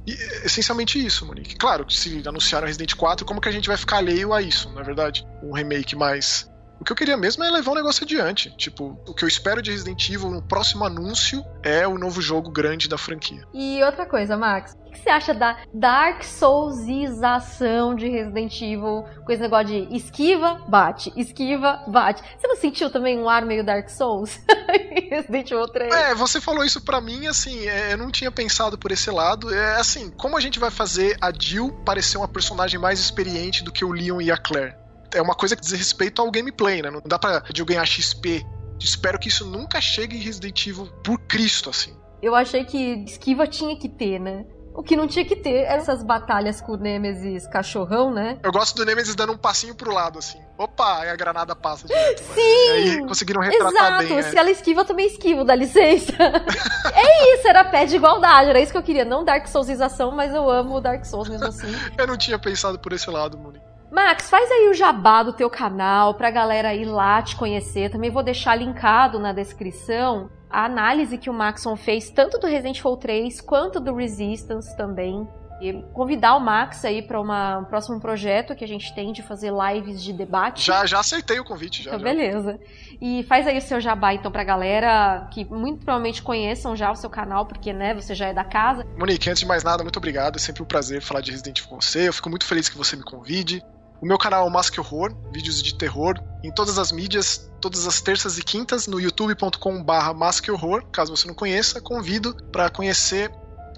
[0.06, 0.12] E,
[0.44, 1.56] essencialmente isso, Monique.
[1.56, 4.82] Claro, se anunciaram Resident 4, como que a gente vai ficar alheio a isso, na
[4.82, 5.26] é verdade?
[5.42, 6.48] Um remake mais
[6.80, 8.50] o que eu queria mesmo é levar o negócio adiante.
[8.56, 12.50] Tipo, o que eu espero de Resident Evil no próximo anúncio é o novo jogo
[12.50, 13.42] grande da franquia.
[13.52, 19.04] E outra coisa, Max, o que você acha da Dark Soulsização de Resident Evil?
[19.24, 22.22] Com esse negócio de esquiva, bate, esquiva, bate.
[22.38, 24.38] Você não sentiu também um ar meio Dark Souls?
[25.10, 25.94] Resident Evil 3.
[25.94, 29.52] É, você falou isso pra mim, assim, é, eu não tinha pensado por esse lado.
[29.52, 33.72] É assim, como a gente vai fazer a Jill parecer uma personagem mais experiente do
[33.72, 34.85] que o Leon e a Claire?
[35.16, 36.90] É uma coisa que diz respeito ao gameplay, né?
[36.90, 38.44] Não dá pra de ganhar XP.
[38.78, 41.96] Espero que isso nunca chegue em Resident Evil por Cristo, assim.
[42.22, 44.44] Eu achei que esquiva tinha que ter, né?
[44.74, 48.38] O que não tinha que ter eram essas batalhas com o Nemesis cachorrão, né?
[48.42, 50.38] Eu gosto do Nemesis dando um passinho pro lado, assim.
[50.58, 52.22] Opa, aí a granada passa direto.
[52.34, 52.70] Sim!
[52.72, 54.04] Aí conseguiram retratar Exato.
[54.04, 54.22] bem.
[54.22, 54.38] Se é.
[54.38, 56.12] ela esquiva, eu também esquivo, dá licença.
[56.94, 59.04] é isso, era pé de igualdade, era isso que eu queria.
[59.06, 61.72] Não Dark Soulsização, mas eu amo Dark Souls mesmo assim.
[61.96, 63.65] eu não tinha pensado por esse lado, Moni.
[63.90, 67.90] Max, faz aí o jabá do teu canal pra galera ir lá te conhecer.
[67.90, 72.78] Também vou deixar linkado na descrição a análise que o Maxon fez tanto do Resident
[72.78, 75.26] Evil 3 quanto do Resistance também.
[75.60, 79.50] E convidar o Max aí para um próximo projeto que a gente tem de fazer
[79.50, 80.62] lives de debate.
[80.62, 81.90] Já, já aceitei o convite, já.
[81.94, 82.04] Então, já.
[82.04, 82.60] beleza.
[83.00, 86.94] E faz aí o seu jabá então pra galera que muito provavelmente conheçam já o
[86.94, 88.84] seu canal, porque né, você já é da casa.
[88.98, 90.36] Monique, antes de mais nada, muito obrigado.
[90.36, 92.06] É sempre um prazer falar de Resident Evil com você.
[92.06, 93.62] Eu fico muito feliz que você me convide.
[94.00, 97.86] O meu canal é o Mask Horror, vídeos de terror, em todas as mídias, todas
[97.86, 100.14] as terças e quintas, no youtube.com/barra
[100.50, 100.84] Horror.
[100.92, 103.30] Caso você não conheça, convido para conhecer.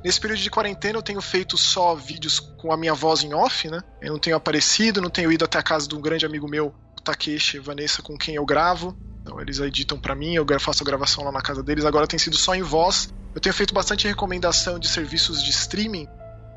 [0.04, 3.68] Nesse período de quarentena eu tenho feito só vídeos com a minha voz em off,
[3.68, 3.80] né?
[4.00, 6.74] Eu não tenho aparecido, não tenho ido até a casa de um grande amigo meu,
[6.96, 8.96] o Takeshi Vanessa, com quem eu gravo.
[9.22, 11.84] Então eles editam para mim, eu faço a gravação lá na casa deles.
[11.84, 13.12] Agora tem sido só em voz.
[13.34, 16.08] Eu tenho feito bastante recomendação de serviços de streaming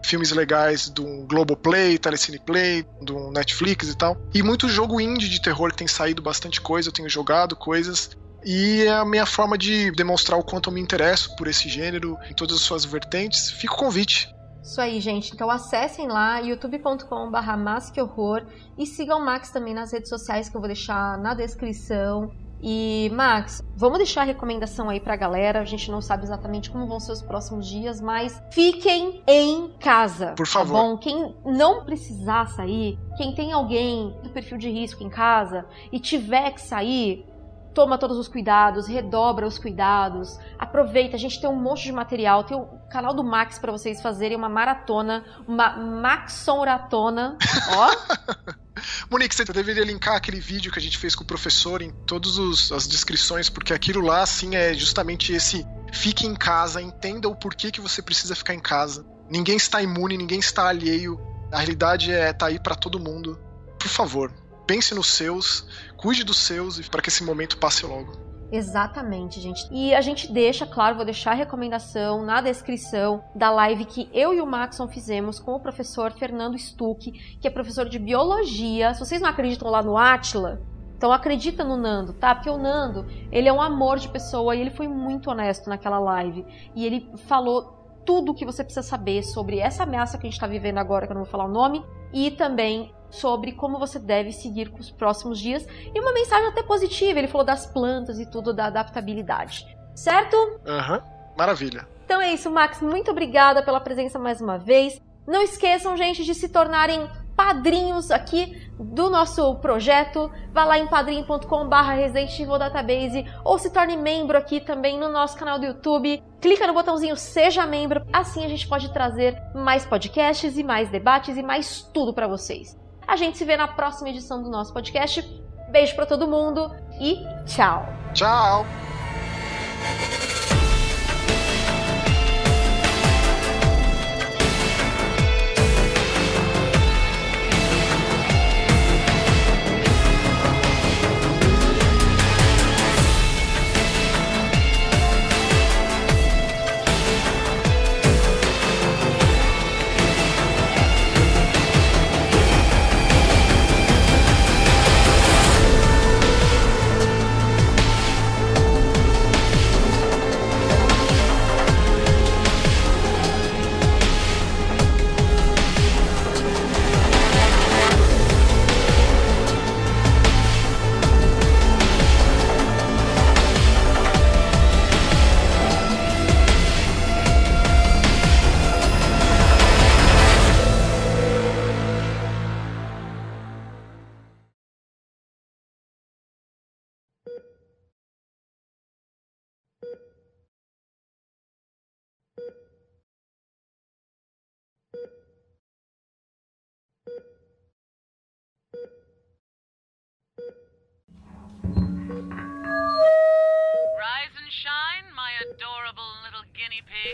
[0.03, 4.17] filmes legais do Globoplay, Telecine Play, do Netflix e tal.
[4.33, 8.11] E muito jogo indie de terror que tem saído bastante coisa, eu tenho jogado coisas.
[8.43, 12.17] E é a minha forma de demonstrar o quanto eu me interesso por esse gênero
[12.29, 13.51] em todas as suas vertentes.
[13.51, 14.33] Fica o convite.
[14.63, 15.33] Isso aí, gente.
[15.33, 17.57] Então acessem lá youtube.com/barra
[17.97, 18.45] Horror
[18.77, 22.31] e sigam o Max também nas redes sociais que eu vou deixar na descrição.
[22.61, 25.61] E, Max, vamos deixar a recomendação aí pra galera.
[25.61, 30.33] A gente não sabe exatamente como vão ser os próximos dias, mas fiquem em casa.
[30.37, 30.73] Por favor.
[30.75, 30.97] Tá bom?
[30.97, 36.51] Quem não precisar sair, quem tem alguém do perfil de risco em casa e tiver
[36.51, 37.25] que sair,
[37.73, 41.15] toma todos os cuidados, redobra os cuidados, aproveita.
[41.15, 44.37] A gente tem um monte de material, tem o canal do Max para vocês fazerem
[44.37, 47.37] uma maratona, uma maxonratona,
[47.75, 48.51] ó.
[49.09, 52.71] Monique, você deveria linkar aquele vídeo que a gente fez com o professor em todas
[52.71, 57.71] as descrições, porque aquilo lá, assim, é justamente esse fique em casa, entenda o porquê
[57.71, 59.05] que você precisa ficar em casa.
[59.29, 61.19] Ninguém está imune, ninguém está alheio.
[61.51, 63.39] A realidade é tá aí para todo mundo.
[63.77, 64.31] Por favor,
[64.65, 65.65] pense nos seus,
[65.97, 68.30] cuide dos seus e para que esse momento passe logo.
[68.51, 69.65] Exatamente, gente.
[69.71, 74.33] E a gente deixa, claro, vou deixar a recomendação na descrição da live que eu
[74.33, 78.93] e o Maxon fizemos com o professor Fernando Stuck, que é professor de biologia.
[78.93, 80.61] Se vocês não acreditam lá no Atila,
[80.97, 82.35] então acredita no Nando, tá?
[82.35, 85.97] Porque o Nando, ele é um amor de pessoa e ele foi muito honesto naquela
[85.97, 86.45] live.
[86.75, 90.37] E ele falou tudo o que você precisa saber sobre essa ameaça que a gente
[90.37, 93.99] está vivendo agora, que eu não vou falar o nome, e também sobre como você
[93.99, 97.19] deve seguir com os próximos dias e uma mensagem até positiva.
[97.19, 99.65] Ele falou das plantas e tudo da adaptabilidade.
[99.93, 100.35] Certo?
[100.65, 100.97] Aham.
[100.97, 101.21] Uhum.
[101.37, 101.87] Maravilha.
[102.05, 102.81] Então é isso, Max.
[102.81, 105.01] Muito obrigada pela presença mais uma vez.
[105.27, 110.31] Não esqueçam, gente, de se tornarem padrinhos aqui do nosso projeto.
[110.51, 115.57] Vá lá em Resident Evil Database ou se torne membro aqui também no nosso canal
[115.57, 116.21] do YouTube.
[116.39, 121.37] Clica no botãozinho Seja Membro, assim a gente pode trazer mais podcasts e mais debates
[121.37, 122.80] e mais tudo para vocês.
[123.11, 125.21] A gente se vê na próxima edição do nosso podcast.
[125.69, 127.85] Beijo para todo mundo e tchau.
[128.13, 128.65] Tchau.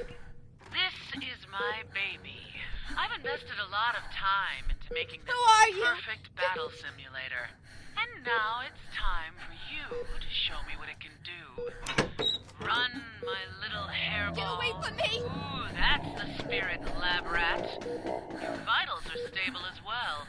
[0.06, 2.38] This is my baby.
[2.98, 7.50] I've invested a lot of time into making this the perfect battle simulator.
[7.98, 11.42] And now it's time for you to show me what it can do.
[12.62, 12.92] Run,
[13.26, 14.36] my little hairball.
[14.36, 15.26] Get away from me!
[15.26, 17.66] Ooh, that's the spirit, lab rat.
[17.86, 20.28] Your vitals are stable as well.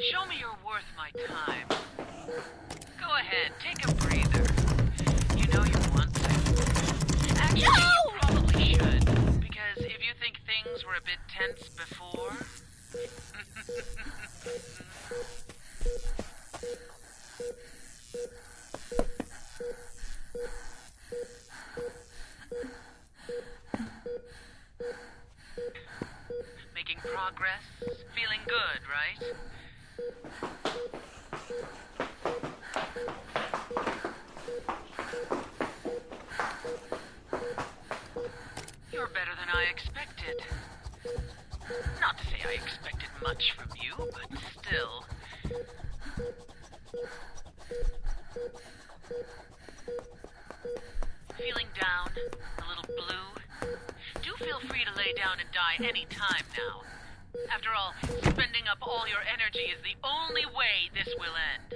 [0.00, 1.66] Show me you're worth my time.
[3.00, 4.46] Go ahead, take a breather.
[5.36, 6.30] You know you want to.
[7.38, 8.05] Actually, No!
[10.62, 12.32] Things were a bit tense before.
[26.74, 27.62] Making progress,
[28.14, 29.34] feeling good, right?
[42.46, 45.04] I expected much from you, but still.
[51.36, 52.10] Feeling down,
[52.58, 53.68] a little blue?
[54.22, 56.82] Do feel free to lay down and die any time now.
[57.52, 61.74] After all, spending up all your energy is the only way this will end.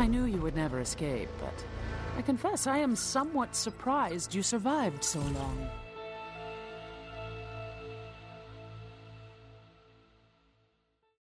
[0.00, 1.52] I knew you would never escape, but
[2.16, 5.68] I confess I am somewhat surprised you survived so long.